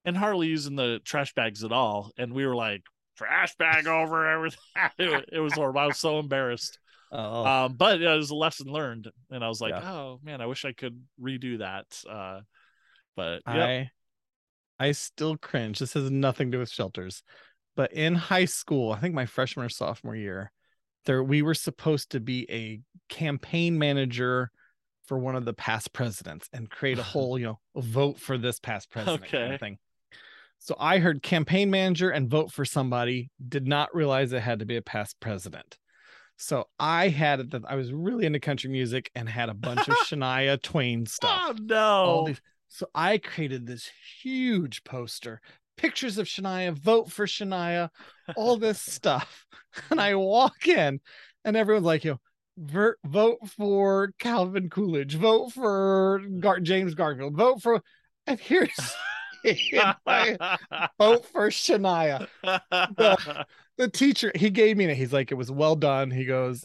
and 0.04 0.17
hardly 0.17 0.49
using 0.49 0.76
the 0.76 1.00
trash 1.04 1.32
bags 1.34 1.65
at 1.65 1.73
all 1.73 2.10
and 2.19 2.32
we 2.32 2.47
were 2.47 2.56
like 2.56 2.82
trash 3.16 3.54
bag 3.56 3.86
over 3.86 4.26
everything 4.26 4.58
it, 4.98 5.28
it 5.32 5.40
was 5.40 5.52
horrible 5.54 5.80
i 5.80 5.86
was 5.86 5.98
so 5.98 6.18
embarrassed 6.18 6.78
Oh, 7.12 7.46
um 7.46 7.74
but 7.74 8.02
it 8.02 8.08
was 8.08 8.30
a 8.30 8.34
lesson 8.34 8.66
learned 8.66 9.08
and 9.30 9.44
i 9.44 9.48
was 9.48 9.60
like 9.60 9.72
Yeah. 9.72 9.92
oh 9.92 10.20
man 10.22 10.40
i 10.40 10.46
wish 10.46 10.64
i 10.64 10.72
could 10.72 11.00
redo 11.22 11.58
that 11.58 11.86
uh 12.10 12.40
but 13.16 13.42
yeah 13.46 13.64
I 13.64 13.90
I 14.80 14.90
still 14.90 15.36
cringe. 15.36 15.78
This 15.78 15.92
has 15.92 16.10
nothing 16.10 16.50
to 16.50 16.56
do 16.56 16.58
with 16.58 16.68
shelters. 16.68 17.22
But 17.76 17.92
in 17.92 18.16
high 18.16 18.44
school, 18.46 18.92
I 18.92 18.98
think 18.98 19.14
my 19.14 19.24
freshman 19.24 19.64
or 19.64 19.68
sophomore 19.68 20.16
year, 20.16 20.50
there 21.06 21.22
we 21.22 21.42
were 21.42 21.54
supposed 21.54 22.10
to 22.10 22.20
be 22.20 22.44
a 22.50 22.80
campaign 23.08 23.78
manager 23.78 24.50
for 25.06 25.16
one 25.16 25.36
of 25.36 25.44
the 25.44 25.52
past 25.54 25.92
presidents 25.92 26.48
and 26.52 26.68
create 26.68 26.98
a 26.98 27.02
whole, 27.14 27.38
you 27.38 27.46
know, 27.46 27.60
vote 27.76 28.18
for 28.18 28.36
this 28.36 28.58
past 28.58 28.90
president 28.90 29.30
kind 29.30 29.54
of 29.54 29.60
thing. 29.60 29.78
So 30.64 30.74
I 30.80 30.96
heard 30.96 31.22
campaign 31.22 31.70
manager 31.70 32.08
and 32.08 32.30
vote 32.30 32.50
for 32.50 32.64
somebody, 32.64 33.28
did 33.46 33.68
not 33.68 33.94
realize 33.94 34.32
it 34.32 34.40
had 34.40 34.60
to 34.60 34.64
be 34.64 34.76
a 34.78 34.82
past 34.82 35.20
president. 35.20 35.76
So 36.38 36.68
I 36.80 37.08
had 37.08 37.40
it 37.40 37.50
that 37.50 37.64
I 37.68 37.74
was 37.74 37.92
really 37.92 38.24
into 38.24 38.40
country 38.40 38.70
music 38.70 39.10
and 39.14 39.28
had 39.28 39.50
a 39.50 39.54
bunch 39.54 39.86
of 39.86 39.94
Shania 40.06 40.60
Twain 40.62 41.04
stuff 41.04 41.42
oh 41.44 41.56
no 41.60 42.24
these. 42.28 42.40
So 42.68 42.86
I 42.94 43.18
created 43.18 43.66
this 43.66 43.90
huge 44.22 44.84
poster, 44.84 45.42
pictures 45.76 46.16
of 46.16 46.26
Shania, 46.26 46.72
vote 46.72 47.12
for 47.12 47.26
Shania, 47.26 47.90
all 48.34 48.56
this 48.56 48.80
stuff. 48.92 49.44
And 49.90 50.00
I 50.00 50.14
walk 50.14 50.66
in, 50.68 51.00
and 51.44 51.56
everyone's 51.56 51.84
like, 51.84 52.04
you 52.04 52.18
know, 52.56 52.94
vote 53.04 53.38
for 53.56 54.12
Calvin 54.18 54.70
Coolidge, 54.70 55.16
vote 55.16 55.52
for 55.52 56.22
Gar- 56.40 56.60
James 56.60 56.94
Garfield, 56.94 57.36
vote 57.36 57.60
for, 57.60 57.82
and 58.26 58.38
here's 58.38 58.94
vote 60.99 61.26
for 61.26 61.50
Shania. 61.50 62.26
The 63.76 63.89
teacher, 63.89 64.30
he 64.35 64.50
gave 64.50 64.76
me, 64.76 64.85
a- 64.87 64.95
he's 64.95 65.13
like, 65.13 65.33
it 65.33 65.35
was 65.35 65.50
well 65.50 65.75
done. 65.76 66.11
He 66.11 66.25
goes, 66.25 66.65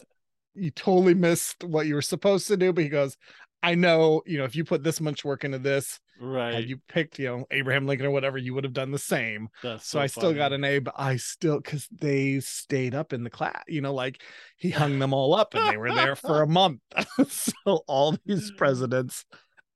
you 0.54 0.70
totally 0.70 1.14
missed 1.14 1.64
what 1.64 1.86
you 1.86 1.94
were 1.94 2.02
supposed 2.02 2.46
to 2.48 2.56
do, 2.56 2.72
but 2.72 2.84
he 2.84 2.90
goes, 2.90 3.16
I 3.62 3.74
know, 3.74 4.22
you 4.26 4.38
know, 4.38 4.44
if 4.44 4.56
you 4.56 4.64
put 4.64 4.82
this 4.82 5.00
much 5.00 5.24
work 5.24 5.44
into 5.44 5.58
this, 5.58 6.00
right 6.20 6.54
had 6.54 6.68
you 6.68 6.78
picked, 6.88 7.18
you 7.18 7.26
know, 7.26 7.46
Abraham 7.50 7.86
Lincoln 7.86 8.06
or 8.06 8.10
whatever, 8.10 8.38
you 8.38 8.54
would 8.54 8.64
have 8.64 8.72
done 8.72 8.90
the 8.90 8.98
same. 8.98 9.48
That's 9.62 9.86
So, 9.86 10.00
I 10.00 10.06
still 10.06 10.32
got 10.32 10.52
an 10.52 10.64
A, 10.64 10.78
but 10.78 10.94
I 10.96 11.16
still 11.16 11.60
because 11.60 11.88
they 11.90 12.40
stayed 12.40 12.94
up 12.94 13.12
in 13.12 13.24
the 13.24 13.30
class, 13.30 13.62
you 13.68 13.80
know, 13.80 13.92
like 13.92 14.22
he 14.56 14.70
hung 14.70 14.98
them 14.98 15.12
all 15.12 15.34
up 15.34 15.54
and 15.54 15.66
they 15.68 15.76
were 15.76 15.92
there 15.92 16.16
for 16.16 16.42
a 16.42 16.46
month. 16.46 16.80
so 17.28 17.82
all 17.86 18.16
these 18.24 18.50
presidents 18.56 19.24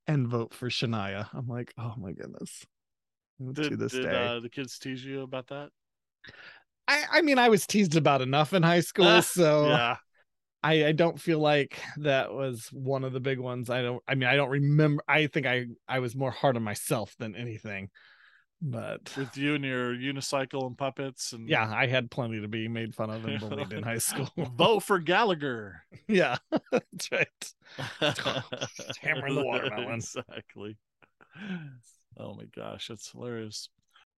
and 0.06 0.28
vote 0.28 0.54
for 0.54 0.68
Shania. 0.68 1.28
I'm 1.32 1.48
like, 1.48 1.72
oh 1.78 1.94
my 1.98 2.12
goodness. 2.12 2.64
Did, 3.52 3.70
to 3.70 3.76
this 3.76 3.92
did 3.92 4.04
day. 4.04 4.26
uh, 4.26 4.40
the 4.40 4.48
kids 4.48 4.78
tease 4.78 5.04
you 5.04 5.22
about 5.22 5.46
that 5.48 5.70
I, 6.86 7.02
I 7.12 7.22
mean, 7.22 7.38
I 7.38 7.48
was 7.48 7.66
teased 7.66 7.96
about 7.96 8.20
enough 8.20 8.52
in 8.52 8.62
high 8.62 8.80
school, 8.80 9.22
so 9.22 9.68
yeah 9.68 9.96
I, 10.64 10.86
I 10.86 10.92
don't 10.92 11.20
feel 11.20 11.40
like 11.40 11.78
that 11.98 12.32
was 12.32 12.68
one 12.72 13.04
of 13.04 13.12
the 13.12 13.20
big 13.20 13.38
ones. 13.38 13.68
I 13.68 13.82
don't. 13.82 14.02
I 14.08 14.14
mean, 14.14 14.30
I 14.30 14.34
don't 14.34 14.48
remember. 14.48 15.04
I 15.06 15.26
think 15.26 15.46
I 15.46 15.66
I 15.86 15.98
was 15.98 16.16
more 16.16 16.30
hard 16.30 16.56
on 16.56 16.62
myself 16.62 17.14
than 17.18 17.36
anything. 17.36 17.90
But 18.62 19.14
with 19.14 19.36
you 19.36 19.56
and 19.56 19.64
your 19.64 19.94
unicycle 19.94 20.66
and 20.66 20.78
puppets 20.78 21.34
and 21.34 21.46
yeah, 21.50 21.70
I 21.70 21.86
had 21.86 22.10
plenty 22.10 22.40
to 22.40 22.48
be 22.48 22.66
made 22.66 22.94
fun 22.94 23.10
of 23.10 23.26
and 23.26 23.38
bullied 23.38 23.74
in 23.74 23.82
high 23.82 23.98
school. 23.98 24.30
vote 24.56 24.84
for 24.84 24.98
Gallagher. 24.98 25.82
yeah, 26.08 26.38
that's 26.72 27.12
right. 27.12 27.52
Hammering 29.02 29.34
the 29.34 29.44
watermelon. 29.44 29.96
Exactly. 29.96 30.78
Oh 32.18 32.34
my 32.34 32.44
gosh, 32.54 32.88
that's 32.88 33.10
hilarious. 33.10 33.68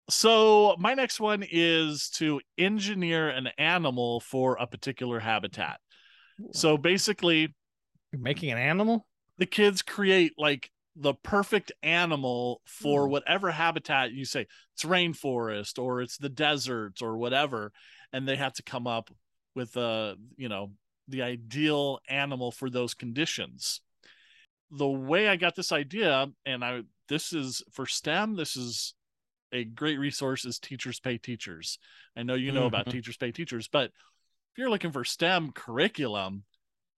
So 0.08 0.76
my 0.78 0.94
next 0.94 1.18
one 1.18 1.44
is 1.50 2.10
to 2.10 2.40
engineer 2.58 3.28
an 3.28 3.48
animal 3.58 4.20
for 4.20 4.56
a 4.60 4.66
particular 4.66 5.18
habitat. 5.18 5.80
So 6.52 6.76
basically, 6.76 7.54
You're 8.12 8.20
making 8.20 8.52
an 8.52 8.58
animal. 8.58 9.06
the 9.38 9.46
kids 9.46 9.82
create 9.82 10.32
like 10.38 10.70
the 10.94 11.14
perfect 11.14 11.72
animal 11.82 12.62
for 12.64 13.04
Hmm. 13.04 13.10
whatever 13.10 13.50
habitat 13.50 14.12
you 14.12 14.24
say 14.24 14.46
it's 14.74 14.84
rainforest 14.84 15.78
or 15.78 16.00
it's 16.00 16.16
the 16.16 16.30
desert 16.30 17.02
or 17.02 17.18
whatever 17.18 17.70
and 18.14 18.26
they 18.26 18.36
have 18.36 18.54
to 18.54 18.62
come 18.62 18.86
up 18.86 19.10
with 19.54 19.76
a 19.76 20.16
you 20.38 20.48
know 20.48 20.72
the 21.08 21.20
ideal 21.20 21.98
animal 22.08 22.50
for 22.50 22.70
those 22.70 22.94
conditions 22.94 23.82
the 24.70 24.88
way 24.88 25.28
i 25.28 25.36
got 25.36 25.54
this 25.54 25.70
idea 25.70 26.26
and 26.46 26.64
i 26.64 26.80
this 27.08 27.32
is 27.32 27.62
for 27.72 27.86
stem 27.86 28.34
this 28.34 28.56
is 28.56 28.94
a 29.52 29.64
great 29.64 29.98
resource 29.98 30.44
is 30.44 30.58
teachers 30.58 30.98
pay 31.00 31.18
teachers 31.18 31.78
i 32.16 32.22
know 32.22 32.34
you 32.34 32.52
know 32.52 32.66
about 32.66 32.86
Mhm. 32.86 32.92
teachers 32.92 33.16
pay 33.16 33.30
teachers 33.32 33.68
but 33.68 33.86
if 33.86 34.58
you're 34.58 34.70
looking 34.70 34.92
for 34.92 35.04
stem 35.04 35.52
curriculum 35.52 36.44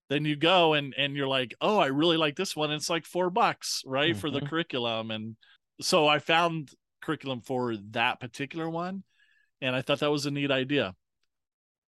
then 0.09 0.25
you 0.25 0.35
go 0.35 0.73
and 0.73 0.93
and 0.97 1.15
you're 1.15 1.27
like 1.27 1.53
oh 1.61 1.77
i 1.77 1.87
really 1.87 2.17
like 2.17 2.35
this 2.35 2.55
one 2.55 2.71
it's 2.71 2.89
like 2.89 3.05
four 3.05 3.29
bucks 3.29 3.83
right 3.85 4.15
for 4.17 4.29
the 4.31 4.41
Mhm. 4.41 4.49
curriculum 4.49 5.11
and 5.11 5.35
so 5.81 6.07
i 6.07 6.19
found 6.19 6.71
curriculum 7.01 7.41
for 7.41 7.77
that 7.91 8.19
particular 8.19 8.69
one 8.69 9.03
and 9.61 9.75
i 9.75 9.81
thought 9.81 9.99
that 9.99 10.11
was 10.11 10.25
a 10.25 10.31
neat 10.31 10.51
idea 10.51 10.95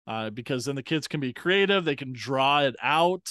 uh, 0.07 0.29
because 0.29 0.63
then 0.63 0.75
the 0.75 0.81
kids 0.83 1.05
can 1.05 1.19
be 1.19 1.33
creative. 1.33 1.83
They 1.83 1.97
can 1.97 2.13
draw 2.13 2.61
it 2.61 2.77
out. 2.81 3.29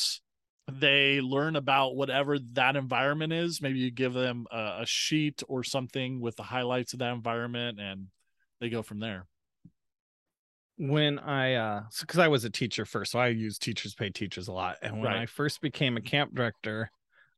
They 0.69 1.21
learn 1.21 1.57
about 1.57 1.95
whatever 1.97 2.39
that 2.55 2.77
environment 2.77 3.33
is. 3.33 3.63
Maybe 3.63 3.79
you 3.79 3.91
give 3.91 4.15
them 4.15 4.47
a, 4.51 4.79
a 4.81 4.87
sheet 4.87 5.43
or 5.49 5.63
something 5.65 6.21
with 6.21 6.37
the 6.37 6.43
highlights 6.45 6.93
of 6.93 6.99
that 7.01 7.13
environment, 7.15 7.79
and 7.81 8.09
they 8.61 8.69
go 8.69 8.83
from 8.83 8.99
there. 9.01 9.27
when 10.79 11.19
I 11.19 11.55
uh 11.55 11.83
because 12.01 12.19
I 12.19 12.29
was 12.29 12.45
a 12.45 12.51
teacher 12.51 12.85
first, 12.85 13.13
so 13.13 13.19
I 13.19 13.29
use 13.29 13.59
teachers 13.59 13.95
pay 13.95 14.11
teachers 14.11 14.49
a 14.49 14.53
lot. 14.53 14.77
And 14.83 15.01
when 15.01 15.13
Right. 15.13 15.23
I 15.23 15.27
first 15.27 15.61
became 15.61 15.97
a 15.97 16.03
camp 16.03 16.35
director, 16.35 16.91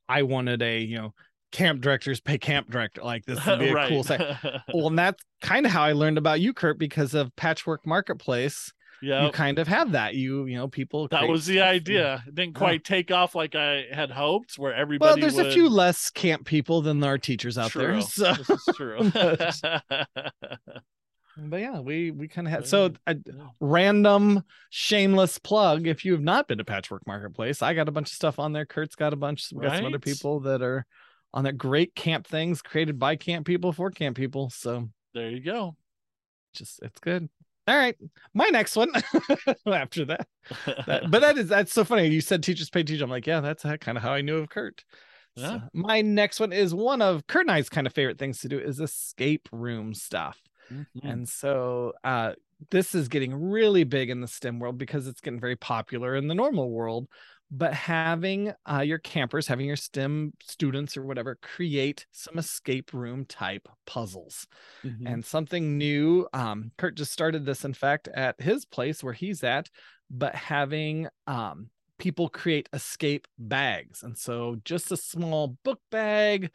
I 0.09 0.23
wanted 0.23 0.61
a 0.61 0.81
you 0.81 0.97
know 0.97 1.13
camp 1.51 1.81
directors 1.81 2.19
pay 2.21 2.37
camp 2.37 2.69
director 2.69 3.01
like 3.03 3.25
this 3.25 3.45
would 3.45 3.59
be 3.59 3.69
a 3.69 3.77
cool 3.87 4.03
site. 4.03 4.21
Well, 4.73 4.87
and 4.87 4.99
that's 4.99 5.23
kind 5.41 5.65
of 5.65 5.71
how 5.71 5.83
I 5.83 5.93
learned 5.93 6.17
about 6.17 6.41
you, 6.41 6.53
Curt, 6.53 6.77
because 6.79 7.13
of 7.13 7.35
Patchwork 7.35 7.85
Marketplace. 7.85 8.73
Yeah, 9.01 9.25
You 9.25 9.31
kind 9.31 9.59
of 9.59 9.67
have 9.67 9.93
that. 9.93 10.15
You 10.15 10.45
you 10.45 10.57
know 10.57 10.67
people. 10.67 11.07
that 11.09 11.27
was 11.27 11.45
the 11.45 11.55
stuff 11.55 11.67
and- 11.67 11.75
idea. 11.75 12.23
Didn't 12.25 12.55
Yeah. 12.55 12.59
quite 12.59 12.83
take 12.83 13.11
off 13.11 13.33
like 13.35 13.55
I 13.55 13.85
had 13.91 14.11
hoped. 14.11 14.55
Where 14.57 14.73
everybody 14.73 15.07
Well, 15.09 15.17
there's 15.19 15.35
would... 15.35 15.47
a 15.47 15.51
few 15.51 15.69
less 15.69 16.09
camp 16.09 16.45
people 16.45 16.81
than 16.81 16.99
there 16.99 17.13
are 17.13 17.17
teachers 17.17 17.57
out 17.57 17.73
there. 17.73 17.91
True. 17.93 18.01
So, 18.09 18.33
This 18.33 18.49
is 18.49 18.75
true. 18.75 19.11
but 19.13 20.01
yeah, 21.59 21.79
we 21.79 22.11
we 22.11 22.27
kind 22.27 22.47
of 22.47 22.51
had 22.51 22.67
so 22.67 22.91
a 23.07 23.15
random 23.59 24.43
shameless 24.69 25.39
plug. 25.39 25.87
If 25.87 26.03
you 26.03 26.11
have 26.13 26.21
not 26.21 26.47
been 26.47 26.57
to 26.57 26.65
Patchwork 26.65 27.05
Marketplace, 27.07 27.61
I 27.61 27.73
got 27.73 27.87
a 27.87 27.91
bunch 27.91 28.09
of 28.09 28.15
stuff 28.15 28.39
on 28.39 28.51
there. 28.53 28.65
Curt's 28.65 28.95
got 28.95 29.13
a 29.13 29.17
bunch. 29.17 29.47
We 29.53 29.61
got 29.65 29.77
some 29.77 29.85
other 29.85 29.99
people 29.99 30.41
that 30.41 30.61
are 30.61 30.85
on 31.33 31.43
that 31.45 31.57
Great 31.57 31.95
camp 31.95 32.27
things 32.27 32.61
created 32.61 32.97
by 32.99 33.15
camp 33.15 33.45
people 33.45 33.71
for 33.71 33.91
camp 33.91 34.17
people. 34.17 34.49
So 34.49 34.89
there 35.13 35.29
you 35.29 35.39
go. 35.41 35.75
just 36.53 36.79
it's 36.81 36.99
good. 36.99 37.29
All 37.69 37.77
right, 37.77 37.95
my 38.33 38.47
next 38.47 38.75
one 38.75 38.91
after 39.67 40.03
that. 40.05 40.27
that 40.87 41.11
but 41.11 41.21
that 41.21 41.37
is 41.37 41.47
that's 41.47 41.71
so 41.71 41.83
funny. 41.83 42.07
You 42.07 42.19
said 42.19 42.41
teachers 42.41 42.69
pay 42.71 42.81
teachers. 42.81 43.03
I'm 43.03 43.11
like, 43.11 43.27
yeah, 43.27 43.41
that's 43.41 43.63
kind 43.79 43.95
of 43.95 44.01
how 44.01 44.11
I 44.11 44.21
knew 44.21 44.37
of 44.37 44.49
Curt. 44.49 44.83
So, 45.37 45.61
my 45.73 46.01
next 46.01 46.39
one 46.39 46.51
is 46.51 46.73
one 46.73 47.01
of 47.01 47.27
Curt 47.27 47.43
and 47.43 47.51
I's 47.51 47.69
kind 47.69 47.85
of 47.87 47.93
favorite 47.93 48.17
things 48.17 48.39
to 48.39 48.49
do 48.49 48.59
is 48.59 48.79
escape 48.79 49.47
room 49.51 49.93
stuff. 49.93 50.41
Mhm. 50.73 50.85
And 51.03 51.29
so 51.29 51.93
uh 52.03 52.33
this 52.71 52.93
is 52.93 53.07
getting 53.07 53.33
really 53.33 53.83
big 53.85 54.09
in 54.09 54.19
the 54.19 54.27
STEM 54.27 54.59
world 54.59 54.77
because 54.77 55.07
it's 55.07 55.21
getting 55.21 55.39
very 55.39 55.55
popular 55.55 56.15
in 56.15 56.27
the 56.27 56.35
normal 56.35 56.69
world. 56.69 57.07
But 57.51 57.73
having 57.73 58.53
uh, 58.69 58.81
your 58.81 58.99
campers, 58.99 59.47
having 59.47 59.65
your 59.65 59.75
STEM 59.75 60.33
students 60.43 60.95
or 60.95 61.03
whatever 61.03 61.35
create 61.41 62.05
some 62.11 62.37
escape 62.37 62.93
room 62.93 63.25
type 63.25 63.67
puzzles 63.87 64.45
Mhm. 64.85 65.07
and 65.07 65.25
something 65.25 65.77
new. 65.77 66.27
Um, 66.31 66.71
Curt 66.77 66.95
just 66.95 67.11
started 67.11 67.45
this, 67.45 67.65
in 67.65 67.73
fact, 67.73 68.07
at 68.09 68.39
his 68.39 68.65
place 68.65 69.03
where 69.03 69.13
he's 69.13 69.43
at, 69.43 69.69
but 70.11 70.35
having 70.35 71.07
um, 71.25 71.71
people 71.97 72.29
create 72.29 72.69
escape 72.71 73.27
bags. 73.39 74.03
And 74.03 74.15
so 74.17 74.57
just 74.63 74.91
a 74.91 74.97
small 74.97 75.57
book 75.63 75.81
bag, 75.89 76.51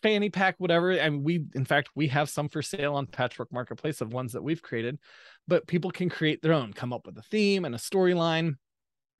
fanny 0.00 0.30
pack, 0.30 0.54
whatever. 0.58 0.92
And 0.92 1.24
we, 1.24 1.44
in 1.54 1.64
fact, 1.64 1.90
we 1.94 2.08
have 2.08 2.28
some 2.28 2.48
for 2.48 2.62
sale 2.62 2.94
on 2.94 3.06
Patchwork 3.06 3.52
Marketplace 3.52 4.00
of 4.00 4.12
ones 4.12 4.32
that 4.32 4.42
we've 4.42 4.62
created, 4.62 4.98
but 5.48 5.66
people 5.66 5.90
can 5.90 6.08
create 6.08 6.40
their 6.40 6.52
own, 6.52 6.72
come 6.72 6.92
up 6.92 7.06
with 7.06 7.18
a 7.18 7.22
theme 7.22 7.64
and 7.64 7.74
a 7.74 7.78
storyline. 7.78 8.54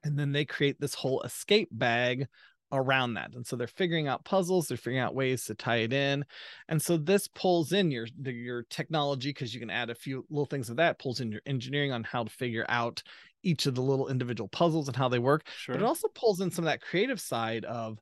And 0.04 0.18
then 0.18 0.32
they 0.32 0.44
create 0.44 0.78
this 0.80 0.94
whole 0.94 1.22
escape 1.22 1.68
bag 1.72 2.28
around 2.72 3.14
that. 3.14 3.34
And 3.34 3.46
so 3.46 3.56
they're 3.56 3.66
figuring 3.66 4.08
out 4.08 4.24
puzzles, 4.24 4.66
they're 4.66 4.76
figuring 4.76 4.98
out 4.98 5.14
ways 5.14 5.44
to 5.44 5.54
tie 5.54 5.78
it 5.78 5.92
in. 5.92 6.24
And 6.68 6.80
so 6.80 6.96
this 6.96 7.28
pulls 7.28 7.72
in 7.72 7.90
your 7.90 8.06
your 8.24 8.64
technology 8.64 9.30
because 9.30 9.54
you 9.54 9.60
can 9.60 9.70
add 9.70 9.90
a 9.90 9.94
few 9.94 10.26
little 10.28 10.46
things 10.46 10.70
of 10.70 10.76
that, 10.76 10.98
pulls 10.98 11.20
in 11.20 11.32
your 11.32 11.42
engineering 11.46 11.92
on 11.92 12.04
how 12.04 12.24
to 12.24 12.30
figure 12.30 12.66
out 12.68 13.02
each 13.42 13.66
of 13.66 13.74
the 13.74 13.82
little 13.82 14.08
individual 14.08 14.48
puzzles 14.48 14.88
and 14.88 14.96
how 14.96 15.08
they 15.08 15.18
work. 15.18 15.46
sure. 15.52 15.74
But 15.74 15.82
it 15.82 15.84
also 15.84 16.08
pulls 16.14 16.40
in 16.40 16.50
some 16.50 16.64
of 16.64 16.70
that 16.70 16.80
creative 16.80 17.20
side 17.20 17.64
of 17.64 17.98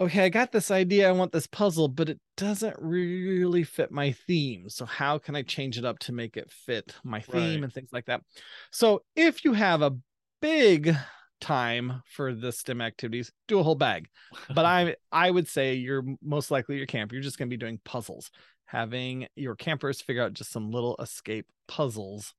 okay, 0.00 0.24
I 0.24 0.28
got 0.30 0.50
this 0.50 0.70
idea, 0.70 1.08
I 1.08 1.12
want 1.12 1.30
this 1.32 1.46
puzzle, 1.46 1.88
but 1.88 2.08
it 2.08 2.18
doesn't 2.36 2.76
really 2.78 3.64
fit 3.64 3.90
my 3.90 4.12
theme. 4.12 4.68
So 4.70 4.86
how 4.86 5.18
can 5.18 5.36
I 5.36 5.42
change 5.42 5.76
it 5.76 5.84
up 5.84 5.98
to 6.00 6.12
make 6.12 6.38
it 6.38 6.50
fit 6.50 6.94
my 7.04 7.20
theme 7.20 7.62
Right. 7.62 7.64
and 7.64 7.72
things 7.72 7.90
like 7.92 8.06
that? 8.06 8.22
So 8.70 9.04
if 9.14 9.44
you 9.44 9.52
have 9.52 9.82
a 9.82 9.96
big 10.40 10.96
time 11.40 12.02
for 12.06 12.34
the 12.34 12.52
STEM 12.52 12.80
activities, 12.80 13.32
do 13.48 13.58
a 13.58 13.62
whole 13.62 13.74
bag. 13.74 14.08
But 14.54 14.64
I 14.64 14.96
I 15.10 15.30
would 15.30 15.48
say 15.48 15.74
you're 15.74 16.04
most 16.22 16.50
likely 16.50 16.76
your 16.76 16.86
camp. 16.86 17.12
You're 17.12 17.22
just 17.22 17.38
going 17.38 17.48
to 17.48 17.54
be 17.56 17.58
doing 17.58 17.80
puzzles, 17.84 18.30
having 18.66 19.26
your 19.36 19.56
campers 19.56 20.00
figure 20.00 20.22
out 20.22 20.34
just 20.34 20.52
some 20.52 20.70
little 20.70 20.96
escape 21.00 21.46
puzzles, 21.68 22.34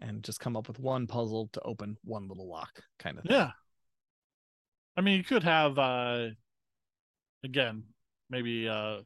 and 0.00 0.22
just 0.22 0.40
come 0.40 0.56
up 0.56 0.68
with 0.68 0.78
one 0.78 1.06
puzzle 1.06 1.48
to 1.52 1.60
open 1.62 1.96
one 2.04 2.28
little 2.28 2.48
lock, 2.48 2.82
kind 2.98 3.18
of 3.18 3.24
thing. 3.24 3.32
Yeah. 3.36 3.50
I 4.96 5.00
mean, 5.00 5.16
you 5.18 5.24
could 5.24 5.42
have 5.42 5.78
uh 5.78 6.28
again, 7.42 7.84
maybe 8.30 8.68
uh 8.68 8.98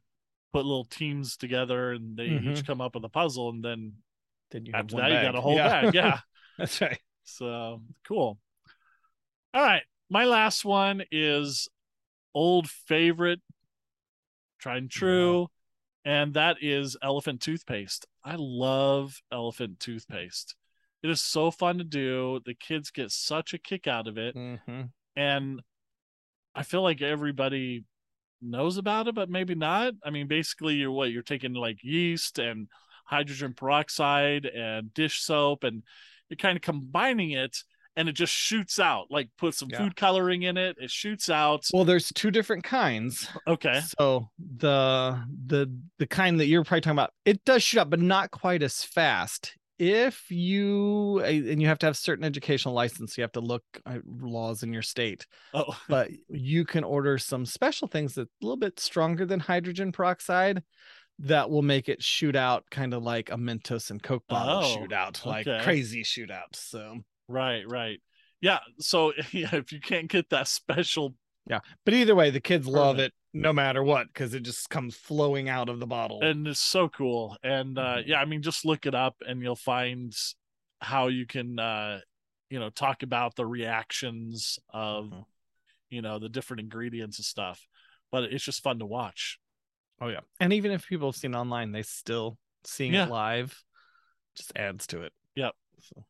put 0.52 0.64
little 0.64 0.84
teams 0.84 1.36
together 1.36 1.92
and 1.92 2.16
they 2.16 2.28
Mhm. 2.28 2.52
each 2.56 2.66
come 2.66 2.80
up 2.80 2.94
with 2.94 3.04
a 3.04 3.08
puzzle 3.08 3.50
and 3.50 3.62
then 3.64 3.92
Then 4.50 4.64
you 4.66 4.72
have 4.74 4.86
after 4.86 4.96
that 4.96 5.10
you 5.10 5.20
got 5.20 5.34
a 5.36 5.40
whole 5.40 5.56
bag. 5.56 5.94
Yeah. 5.94 6.20
that's 6.58 6.80
right. 6.80 6.98
So 7.24 7.82
cool. 8.06 8.38
All 9.54 9.62
right. 9.62 9.82
My 10.10 10.24
last 10.24 10.64
one 10.64 11.02
is 11.10 11.68
old 12.34 12.68
favorite, 12.70 13.40
tried 14.58 14.78
and 14.78 14.90
true, 14.90 15.48
and 16.04 16.34
that 16.34 16.58
is 16.62 16.96
elephant 17.02 17.40
toothpaste. 17.40 18.06
I 18.24 18.36
love 18.38 19.20
elephant 19.32 19.80
toothpaste. 19.80 20.54
It 21.02 21.10
is 21.10 21.22
so 21.22 21.50
fun 21.50 21.78
to 21.78 21.84
do. 21.84 22.40
The 22.44 22.54
kids 22.54 22.90
get 22.90 23.10
such 23.12 23.54
a 23.54 23.58
kick 23.58 23.86
out 23.86 24.08
of 24.08 24.18
it. 24.18 24.34
hmm 24.34 24.82
And 25.16 25.62
I 26.54 26.62
feel 26.64 26.82
like 26.82 27.02
everybody 27.02 27.84
knows 28.42 28.76
about 28.78 29.08
it, 29.08 29.14
but 29.14 29.30
maybe 29.30 29.54
not. 29.54 29.94
I 30.04 30.10
mean, 30.10 30.28
basically, 30.28 30.74
you're 30.74 30.92
what 30.92 31.10
you're 31.12 31.22
taking 31.22 31.54
like 31.54 31.78
yeast 31.82 32.38
and 32.38 32.68
hydrogen 33.06 33.54
peroxide 33.54 34.46
and 34.46 34.92
dish 34.94 35.22
soap, 35.22 35.64
and 35.64 35.82
you're 36.28 36.36
kind 36.36 36.56
of 36.56 36.62
combining 36.62 37.32
it, 37.32 37.58
and 37.96 38.08
it 38.08 38.12
just 38.12 38.32
shoots 38.32 38.78
out. 38.78 39.06
Like 39.10 39.28
put 39.38 39.54
some 39.54 39.68
Yeah. 39.70 39.78
food 39.78 39.96
coloring 39.96 40.42
in 40.42 40.56
it, 40.56 40.76
it 40.80 40.90
shoots 40.90 41.28
out. 41.28 41.64
Well, 41.72 41.84
there's 41.84 42.12
two 42.12 42.30
different 42.30 42.64
kinds. 42.64 43.28
Okay, 43.46 43.80
So 43.98 44.28
the 44.38 45.22
the 45.46 45.72
the 45.98 46.06
kind 46.06 46.38
that 46.40 46.46
you're 46.46 46.64
probably 46.64 46.80
talking 46.82 46.96
about, 46.98 47.12
it 47.24 47.44
does 47.44 47.62
shoot 47.62 47.80
up, 47.80 47.90
but 47.90 48.00
not 48.00 48.30
quite 48.30 48.62
as 48.62 48.82
fast. 48.84 49.54
If 49.80 50.28
you 50.28 51.20
and 51.20 51.62
you 51.62 51.68
have 51.68 51.78
to 51.78 51.86
have 51.86 51.96
certain 51.96 52.24
educational 52.24 52.74
license, 52.74 53.16
you 53.16 53.22
have 53.22 53.32
to 53.32 53.40
look 53.40 53.62
at 53.86 54.04
laws 54.06 54.64
in 54.64 54.72
your 54.72 54.82
state. 54.82 55.24
oh, 55.54 55.76
But 55.88 56.10
you 56.28 56.64
can 56.64 56.82
order 56.82 57.16
some 57.16 57.46
special 57.46 57.86
things 57.86 58.14
that's 58.16 58.28
a 58.42 58.44
little 58.44 58.56
bit 58.56 58.80
stronger 58.80 59.24
than 59.24 59.38
hydrogen 59.38 59.92
peroxide 59.92 60.64
that 61.20 61.48
will 61.48 61.62
make 61.62 61.88
it 61.88 62.02
shoot 62.02 62.34
out 62.34 62.64
kind 62.72 62.92
of 62.92 63.04
like 63.04 63.30
a 63.30 63.36
Mentos 63.36 63.90
and 63.92 64.02
Coke 64.02 64.24
bottle 64.28 64.62
Oh, 64.64 64.80
shoot 64.82 64.92
out, 64.92 65.24
like 65.24 65.46
okay. 65.46 65.62
crazy 65.64 66.02
shoot 66.02 66.30
out. 66.30 66.56
So 66.56 66.98
right, 67.28 67.64
right, 67.70 68.00
yeah. 68.40 68.58
So 68.78 69.12
yeah, 69.32 69.54
if 69.54 69.72
you 69.72 69.80
can't 69.80 70.08
get 70.08 70.30
that 70.30 70.48
special, 70.48 71.14
yeah. 71.46 71.60
but 71.84 71.94
either 71.94 72.14
way, 72.14 72.30
the 72.30 72.40
kids 72.40 72.66
love 72.66 72.96
Perfect. 72.96 73.14
it 73.34 73.38
no 73.40 73.52
matter 73.52 73.82
what 73.82 74.06
because 74.08 74.34
it 74.34 74.42
just 74.42 74.70
comes 74.70 74.96
flowing 74.96 75.48
out 75.48 75.68
of 75.68 75.80
the 75.80 75.86
bottle. 75.86 76.20
and 76.22 76.48
it's 76.48 76.60
so 76.60 76.88
cool. 76.88 77.36
And 77.42 77.78
uh, 77.78 77.96
Mhm. 77.98 78.06
yeah, 78.06 78.20
I 78.20 78.24
mean, 78.24 78.42
just 78.42 78.64
look 78.64 78.86
it 78.86 78.94
up, 78.94 79.16
and 79.26 79.42
you'll 79.42 79.54
find 79.56 80.14
how 80.80 81.08
you 81.08 81.26
can, 81.26 81.58
uh, 81.58 82.00
you 82.50 82.58
know, 82.58 82.70
talk 82.70 83.02
about 83.02 83.34
the 83.36 83.44
reactions 83.46 84.58
of, 84.70 85.06
Mhm. 85.10 85.24
you 85.90 86.02
know, 86.02 86.18
the 86.18 86.28
different 86.28 86.60
ingredients 86.60 87.18
and 87.18 87.24
stuff. 87.26 87.66
But 88.10 88.24
it's 88.32 88.44
just 88.44 88.62
fun 88.62 88.78
to 88.78 88.86
watch. 88.86 89.38
Oh 90.00 90.08
yeah. 90.08 90.20
And 90.40 90.52
even 90.52 90.70
if 90.70 90.86
people 90.86 91.08
have 91.08 91.16
seen 91.16 91.34
it 91.34 91.36
online, 91.36 91.72
they 91.72 91.82
still 91.82 92.38
seeing 92.64 92.94
Yeah. 92.94 93.04
it 93.06 93.10
live 93.10 93.62
just 94.36 94.52
adds 94.56 94.86
to 94.88 95.02
it. 95.02 95.12
Yep. 95.34 95.54
So 95.80 96.04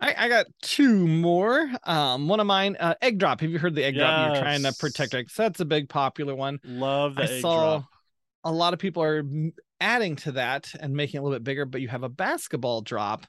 I, 0.00 0.14
I 0.16 0.28
got 0.28 0.46
two 0.62 1.06
more. 1.06 1.70
Um, 1.84 2.26
one 2.28 2.40
of 2.40 2.46
mine, 2.46 2.76
uh, 2.80 2.94
egg 3.02 3.18
drop. 3.18 3.40
Have 3.40 3.50
you 3.50 3.58
heard 3.58 3.74
the 3.74 3.84
egg 3.84 3.98
drop? 3.98 4.16
You're 4.16 4.30
trying 4.30 4.62
to 4.62 4.72
protect 4.72 5.12
Yes. 5.12 5.20
eggs. 5.20 5.34
So 5.34 5.42
that's 5.42 5.60
a 5.60 5.64
big 5.64 5.88
popular 5.88 6.34
one. 6.34 6.58
Love 6.64 7.16
the 7.16 7.22
I 7.22 7.26
egg 7.26 7.42
saw 7.42 7.50
drop. 7.50 7.84
a 8.44 8.52
lot 8.52 8.72
of 8.72 8.78
people 8.80 9.02
are 9.02 9.22
adding 9.80 10.16
to 10.16 10.32
that 10.32 10.72
and 10.80 10.94
making 10.94 11.18
it 11.18 11.20
a 11.20 11.22
little 11.24 11.38
bit 11.38 11.44
bigger, 11.44 11.64
but 11.66 11.80
you 11.80 11.88
have 11.88 12.02
a 12.02 12.08
basketball 12.08 12.80
drop, 12.80 13.26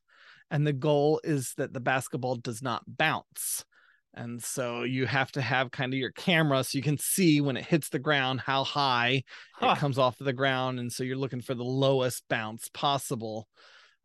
and 0.49 0.65
the 0.65 0.73
goal 0.73 1.19
is 1.23 1.53
that 1.57 1.73
the 1.73 1.79
basketball 1.79 2.35
does 2.35 2.61
not 2.61 2.83
bounce. 2.87 3.65
And 4.13 4.43
so 4.43 4.83
you 4.83 5.05
have 5.05 5.31
to 5.33 5.41
have 5.41 5.71
kind 5.71 5.93
of 5.93 5.97
your 5.99 6.11
camera 6.11 6.63
so 6.63 6.77
you 6.77 6.81
can 6.81 6.97
see 6.97 7.39
when 7.39 7.55
it 7.55 7.65
hits 7.65 7.87
the 7.89 7.99
ground 7.99 8.41
how 8.41 8.65
high 8.65 9.23
Huh. 9.53 9.75
it 9.75 9.79
comes 9.79 9.97
off 9.97 10.19
of 10.19 10.25
the 10.25 10.33
ground. 10.33 10.79
And 10.81 10.91
so 10.91 11.03
you're 11.03 11.15
looking 11.15 11.41
for 11.41 11.55
the 11.55 11.63
lowest 11.63 12.23
bounce 12.29 12.67
possible. 12.73 13.47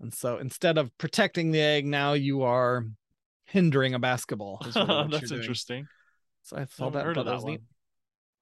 And 0.00 0.12
so 0.12 0.38
instead 0.38 0.78
of 0.78 0.96
protecting 0.98 1.52
the 1.52 1.60
egg, 1.60 1.86
now 1.86 2.12
you 2.12 2.42
are 2.42 2.84
hindering 3.46 3.94
a 3.94 3.98
basketball. 3.98 4.60
really 4.64 5.08
That's 5.10 5.32
interesting. 5.32 5.86
So 6.42 6.56
I 6.56 6.64
saw 6.64 6.84
Haven't 6.84 6.92
that, 6.92 7.04
heard 7.04 7.16
of 7.18 7.24
that 7.26 7.40
that 7.40 7.46
neat. 7.46 7.60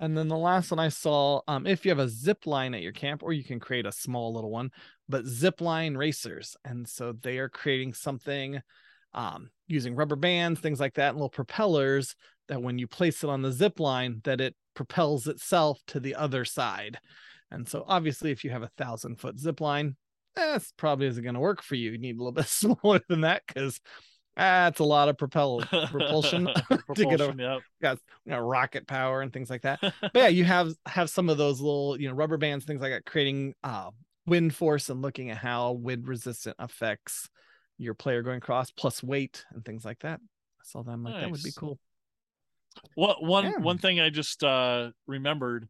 And 0.01 0.19
then 0.19 0.29
the 0.29 0.37
last 0.37 0.71
one 0.71 0.81
I 0.81 0.89
saw, 0.89 1.41
um, 1.47 1.67
if 1.67 1.85
you 1.85 1.91
have 1.91 2.01
a 2.01 2.09
zip 2.09 2.47
line 2.47 2.75
at 2.75 2.83
your 2.83 2.93
camp, 2.93 3.23
or 3.23 3.33
you 3.33 3.45
can 3.45 3.61
create 3.61 3.87
a 3.87 3.93
small 3.93 4.35
little 4.35 4.51
one, 4.51 4.71
but 5.09 5.25
zip 5.25 5.61
line 5.61 5.97
racers. 5.97 6.57
And 6.65 6.87
so 6.89 7.13
they 7.13 7.39
are 7.39 7.49
creating 7.49 7.95
something 7.95 8.61
um, 9.15 9.51
using 9.69 9.95
rubber 9.95 10.17
bands, 10.17 10.61
things 10.61 10.81
like 10.81 10.95
that, 10.95 11.11
and 11.11 11.19
little 11.19 11.31
propellers 11.31 12.17
that 12.49 12.61
when 12.61 12.79
you 12.79 12.87
place 12.89 13.23
it 13.23 13.31
on 13.31 13.43
the 13.43 13.53
zip 13.53 13.79
line, 13.79 14.21
that 14.25 14.41
it 14.41 14.55
propels 14.75 15.29
itself 15.29 15.81
to 15.87 16.01
the 16.01 16.17
other 16.17 16.45
side. 16.45 16.99
And 17.51 17.69
so 17.69 17.85
obviously, 17.87 18.33
if 18.33 18.43
you 18.43 18.51
have 18.51 18.65
a 18.65 18.71
thousand 18.77 19.21
foot 19.21 19.39
zip 19.39 19.61
line, 19.61 19.97
that's 20.37 20.73
probably 20.77 21.07
isn't 21.07 21.23
going 21.23 21.35
to 21.35 21.41
work 21.41 21.63
for 21.63 21.75
you. 21.75 21.93
You 21.93 21.99
need 21.99 22.17
a 22.17 22.19
little 22.19 22.33
bit 22.33 22.47
smaller 22.49 23.01
than 23.09 23.23
that 23.23 23.43
because 23.47 23.81
that's 24.37 24.81
a 24.81 24.85
lot 24.85 25.09
of 25.09 25.17
propel 25.17 25.61
propulsion 25.91 26.49
to 26.95 27.07
get 27.07 27.21
a 27.21 27.35
yep. 27.39 27.63
got 27.81 27.99
you 28.25 28.33
know, 28.33 28.41
rocket 28.41 28.87
power 28.87 29.23
and 29.23 29.33
things 29.33 29.49
like 29.51 29.63
that. 29.63 29.79
But 29.81 30.15
yeah, 30.15 30.29
you 30.29 30.45
have 30.45 30.73
have 30.87 31.11
some 31.11 31.29
of 31.29 31.39
those 31.39 31.61
little 31.61 32.01
you 32.01 32.09
know 32.09 32.15
rubber 32.15 32.37
bands, 32.37 32.65
things 32.65 32.81
like 32.81 32.93
that, 32.93 33.05
creating 33.05 33.55
uh, 33.63 33.91
wind 34.27 34.55
force 34.55 34.89
and 34.91 35.03
looking 35.03 35.31
at 35.31 35.39
how 35.39 35.73
wind 35.73 36.09
resistant 36.09 36.57
affects 36.59 37.29
your 37.79 37.95
player 37.95 38.23
going 38.23 38.39
across, 38.39 38.71
plus 38.71 39.03
weight 39.03 39.45
and 39.53 39.65
things 39.65 39.85
like 39.85 40.01
that. 40.01 40.21
I 40.21 40.65
saw 40.65 40.83
them 40.83 41.05
like 41.05 41.21
that 41.21 41.31
would 41.31 41.43
be 41.43 41.53
cool. 41.57 41.79
What 42.97 43.23
one 43.23 43.45
Yeah. 43.45 43.59
one 43.59 43.79
thing 43.79 44.01
I 44.01 44.11
just 44.11 44.43
uh 44.43 44.91
remembered, 45.07 45.69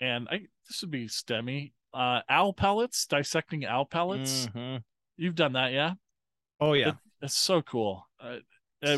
and 0.00 0.28
I 0.30 0.46
this 0.68 0.82
would 0.82 0.90
be 0.90 1.06
STEMmy. 1.06 1.72
Uh, 1.94 2.20
owl 2.28 2.52
pellets, 2.52 3.06
dissecting 3.06 3.64
owl 3.66 3.84
pellets. 3.84 4.46
Mhm. 4.54 4.82
You've 5.16 5.34
done 5.34 5.52
that, 5.54 5.72
yeah? 5.72 5.94
Oh 6.60 6.72
yeah, 6.72 6.92
It's 7.20 7.34
so 7.36 7.60
cool. 7.62 8.06
Uh, 8.20 8.38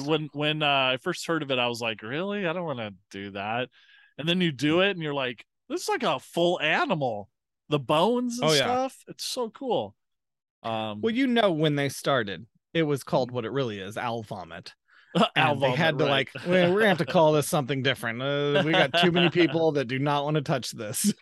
when 0.01 0.29
when 0.33 0.63
uh, 0.63 0.67
I 0.95 0.99
first 1.03 1.27
heard 1.27 1.43
of 1.43 1.51
it, 1.51 1.59
I 1.59 1.67
was 1.69 1.81
like, 1.81 2.03
really? 2.03 2.47
I 2.47 2.53
don't 2.53 2.65
want 2.65 2.79
to 2.79 2.95
do 3.11 3.31
that. 3.33 3.69
And 4.19 4.29
then 4.29 4.41
you 4.41 4.53
do 4.53 4.81
it, 4.81 4.91
and 4.91 5.03
you're 5.03 5.15
like, 5.15 5.45
this 5.69 5.83
is 5.83 5.89
like 5.89 6.03
a 6.05 6.19
full 6.21 6.61
animal. 6.61 7.29
The 7.71 7.79
bones 7.79 8.39
and 8.39 8.51
Oh, 8.51 8.53
yeah. 8.53 8.59
stuff. 8.63 8.97
It's 9.09 9.25
so 9.25 9.51
cool. 9.51 9.95
Um, 10.63 11.01
well 11.03 11.13
you 11.15 11.27
know 11.27 11.53
when 11.53 11.75
they 11.77 11.89
started, 11.89 12.47
it 12.73 12.85
was 12.85 13.03
called 13.05 13.31
what 13.31 13.45
it 13.45 13.51
really 13.53 13.79
is, 13.81 13.97
owl 13.97 14.23
vomit. 14.23 14.73
owl 15.37 15.53
and 15.55 15.57
they 15.63 15.67
vomit, 15.67 15.79
had 15.79 15.99
to 15.99 16.05
right. 16.05 16.11
like 16.11 16.31
well, 16.47 16.73
we're 16.73 16.81
gonna 16.81 16.89
have 16.89 16.99
to 16.99 17.05
call 17.13 17.33
this 17.33 17.47
something 17.49 17.83
different 17.83 18.21
uh, 18.21 18.63
we 18.65 18.73
got 18.73 18.93
too 19.01 19.13
many 19.13 19.31
people 19.31 19.71
that 19.73 19.85
do 19.87 19.99
not 19.99 20.25
want 20.25 20.35
to 20.35 20.41
touch 20.43 20.73
this 20.73 21.13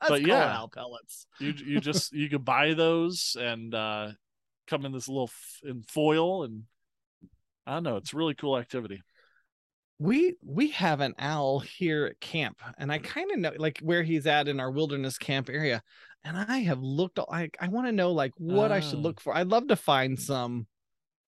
Let's 0.00 0.10
But 0.10 0.22
yeah. 0.26 0.56
owl 0.56 0.68
pellets 0.68 1.26
you 1.40 1.52
you 1.56 1.80
just 1.90 2.12
you 2.12 2.28
could 2.28 2.44
buy 2.44 2.74
those 2.74 3.36
and 3.38 3.74
uh 3.74 4.12
come 4.66 4.84
in 4.84 4.92
this 4.92 5.08
little 5.08 5.24
f- 5.32 5.60
in 5.64 5.82
foil 5.82 6.44
and 6.44 6.64
I 7.66 7.74
don't 7.74 7.82
know. 7.82 7.96
It's 7.96 8.12
a 8.14 8.16
really 8.16 8.34
cool 8.34 8.56
activity. 8.56 9.02
we 9.98 10.36
we 10.44 10.68
have 10.68 11.00
an 11.00 11.14
owl 11.18 11.58
here 11.58 12.06
at 12.06 12.20
camp 12.20 12.62
and 12.78 12.92
i 12.92 12.98
kind 12.98 13.30
of 13.32 13.38
know 13.38 13.52
like 13.58 13.78
where 13.80 14.02
he's 14.04 14.26
at 14.28 14.46
in 14.46 14.60
our 14.60 14.70
wilderness 14.70 15.18
camp 15.18 15.50
area 15.50 15.82
and 16.24 16.36
i 16.38 16.58
have 16.58 16.80
looked 16.80 17.18
like 17.28 17.56
i 17.60 17.66
want 17.66 17.86
to 17.88 17.92
know 17.92 18.12
like 18.12 18.32
what 18.38 18.70
i 18.70 18.78
should 18.78 19.00
Oh. 19.00 19.02
look 19.02 19.20
for 19.20 19.34
i'd 19.36 19.48
love 19.48 19.66
to 19.68 19.76
find 19.76 20.16
some 20.18 20.68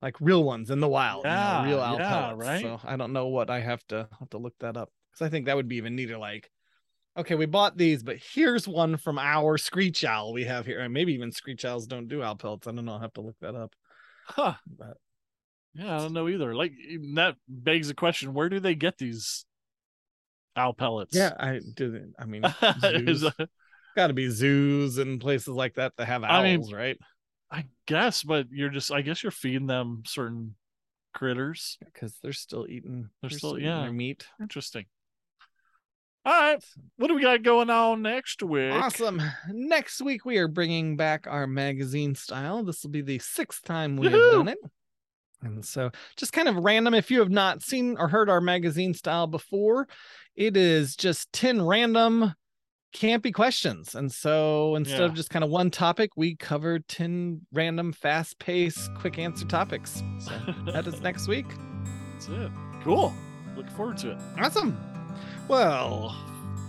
like 0.00 0.16
real 0.20 0.42
ones 0.44 0.70
in 0.70 0.81
the 0.81 0.88
wild 0.88 1.24
you 1.24 1.31
know, 1.31 1.62
real 1.66 1.81
owl 1.81 1.98
yeah, 1.98 2.09
pellets. 2.11 2.46
right? 2.48 2.62
so 2.62 2.81
i 2.85 2.96
don't 2.96 3.12
know 3.12 3.27
what 3.29 3.50
i 3.50 3.61
have 3.61 3.87
to 3.88 4.09
have 4.18 4.31
to 4.31 4.38
look 4.38 4.55
that 4.61 4.77
up 4.79 4.90
because 5.11 5.27
i 5.27 5.29
think 5.29 5.44
that 5.46 5.57
would 5.57 5.68
be 5.68 5.77
even 5.77 5.94
neater 5.94 6.16
like 6.16 6.50
okay 7.16 7.35
we 7.35 7.46
bought 7.46 7.77
these 7.77 8.03
but 8.03 8.16
here's 8.35 8.66
one 8.66 8.96
from 8.96 9.18
our 9.18 9.57
screech 9.59 10.05
owl 10.05 10.33
we 10.33 10.44
have 10.44 10.66
here 10.66 10.81
and 10.81 10.92
maybe 10.92 11.12
even 11.14 11.31
screech 11.33 11.64
owls 11.64 11.87
don't 11.87 12.09
do 12.09 12.22
owl 12.22 12.37
pellets 12.37 12.66
i 12.66 12.72
don't 12.72 12.85
know 12.85 12.92
i'll 12.92 12.98
have 13.00 13.12
to 13.12 13.20
look 13.20 13.37
that 13.40 13.55
up 13.55 13.72
Huh. 14.27 14.55
but 14.66 14.96
Yeah, 15.74 15.96
I 15.96 15.98
don't 15.98 16.12
know 16.14 16.29
either. 16.29 16.55
Like 16.55 16.72
that 17.14 17.37
begs 17.48 17.88
the 17.88 17.94
question, 17.94 18.33
where 18.33 18.48
do 18.48 18.59
they 18.59 18.74
get 18.74 18.96
these 18.96 19.44
owl 20.57 20.72
pellets? 20.72 21.14
yeah 21.14 21.33
i 21.38 21.61
didn't. 21.74 22.14
i 22.18 22.24
mean 22.24 22.42
Is 22.83 23.20
zoos. 23.20 23.20
that- 23.22 23.50
got 23.96 24.07
to 24.09 24.12
be 24.14 24.29
zoos 24.31 24.98
and 24.98 25.20
places 25.20 25.48
like 25.48 25.74
that 25.74 25.92
that 25.98 26.07
have 26.07 26.24
owls, 26.24 26.33
I 26.33 26.42
mean, 26.57 26.74
right? 26.74 26.98
I 27.50 27.66
guess, 27.87 28.22
but 28.24 28.46
you're 28.50 28.70
just 28.70 28.90
I 28.90 29.03
guess 29.03 29.22
you're 29.22 29.31
feeding 29.31 29.66
them 29.68 30.03
certain 30.07 30.57
critters. 31.12 31.79
Because 31.85 32.16
they're 32.20 32.33
still 32.33 32.66
eating. 32.68 33.09
They're 33.20 33.31
still- 33.31 33.57
eating 33.57 33.68
yeah. 33.68 33.83
their 33.83 33.92
meat. 33.92 34.27
Interesting. 34.40 34.87
All 36.26 36.32
right. 36.32 36.64
What 36.96 37.08
do 37.08 37.14
we 37.14 37.22
got 37.22 37.42
going 37.42 37.68
on 37.68 38.00
next 38.02 38.42
week? 38.42 38.72
Awesome. 38.72 39.20
Next 39.50 40.00
week 40.00 40.24
we 40.24 40.38
are 40.38 40.48
bringing 40.48 40.96
back 40.96 41.26
our 41.26 41.46
magazine 41.46 42.14
style. 42.14 42.64
This 42.64 42.82
will 42.82 42.90
be 42.90 43.02
the 43.02 43.18
sixth 43.18 43.62
time 43.62 43.96
we 43.96 44.08
have 44.08 44.32
done 44.32 44.48
it. 44.48 44.58
And 45.42 45.62
so, 45.62 45.90
just 46.16 46.32
kind 46.32 46.48
of 46.48 46.56
random. 46.56 46.94
If 46.94 47.10
you 47.10 47.18
have 47.18 47.30
not 47.30 47.62
seen 47.62 47.96
or 47.98 48.08
heard 48.08 48.30
our 48.30 48.40
magazine 48.40 48.94
style 48.94 49.26
before, 49.26 49.87
it 50.34 50.56
is 50.56 50.96
just 50.96 51.30
ten 51.34 51.60
random 51.60 52.32
campy 52.96 53.34
questions. 53.34 53.94
And 53.94 54.10
so, 54.10 54.76
instead 54.76 55.02
of 55.02 55.12
just 55.12 55.28
kind 55.28 55.44
of 55.44 55.50
one 55.50 55.70
topic, 55.70 56.12
we 56.16 56.37
cover 56.37 56.78
ten 56.78 57.42
random, 57.52 57.92
fast-paced, 57.92 58.94
quick 58.94 59.18
answer 59.18 59.44
topics. 59.44 60.02
So 60.20 60.32
that 60.72 60.87
is 60.87 61.00
next 61.02 61.28
week. 61.28 61.46
That's 62.14 62.28
it. 62.28 62.50
Cool. 62.82 63.12
Looking 63.54 63.72
forward 63.72 63.98
to 63.98 64.12
it. 64.12 64.18
Awesome. 64.38 64.78
Well, 65.48 66.16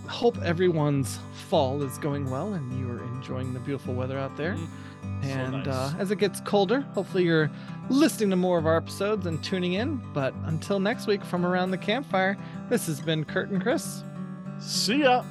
hope 0.08 0.40
everyone's 0.42 1.18
fall 1.48 1.82
is 1.82 1.98
going 1.98 2.30
well 2.30 2.54
and 2.54 2.78
you 2.78 2.90
are 2.90 3.02
enjoying 3.14 3.52
the 3.52 3.60
beautiful 3.60 3.94
weather 3.94 4.18
out 4.18 4.36
there. 4.36 4.54
Mm, 4.54 5.22
so 5.22 5.28
and 5.28 5.52
nice. 5.52 5.66
uh, 5.66 5.94
as 5.98 6.10
it 6.10 6.18
gets 6.18 6.40
colder, 6.40 6.80
hopefully 6.94 7.24
you're 7.24 7.50
listening 7.88 8.30
to 8.30 8.36
more 8.36 8.58
of 8.58 8.66
our 8.66 8.76
episodes 8.76 9.26
and 9.26 9.42
tuning 9.42 9.74
in. 9.74 10.02
But 10.12 10.34
until 10.44 10.80
next 10.80 11.06
week 11.06 11.24
from 11.24 11.44
around 11.46 11.70
the 11.70 11.78
campfire, 11.78 12.36
this 12.68 12.86
has 12.86 13.00
been 13.00 13.24
Curt 13.24 13.48
and 13.50 13.62
Chris. 13.62 14.02
See 14.58 15.02
ya. 15.02 15.24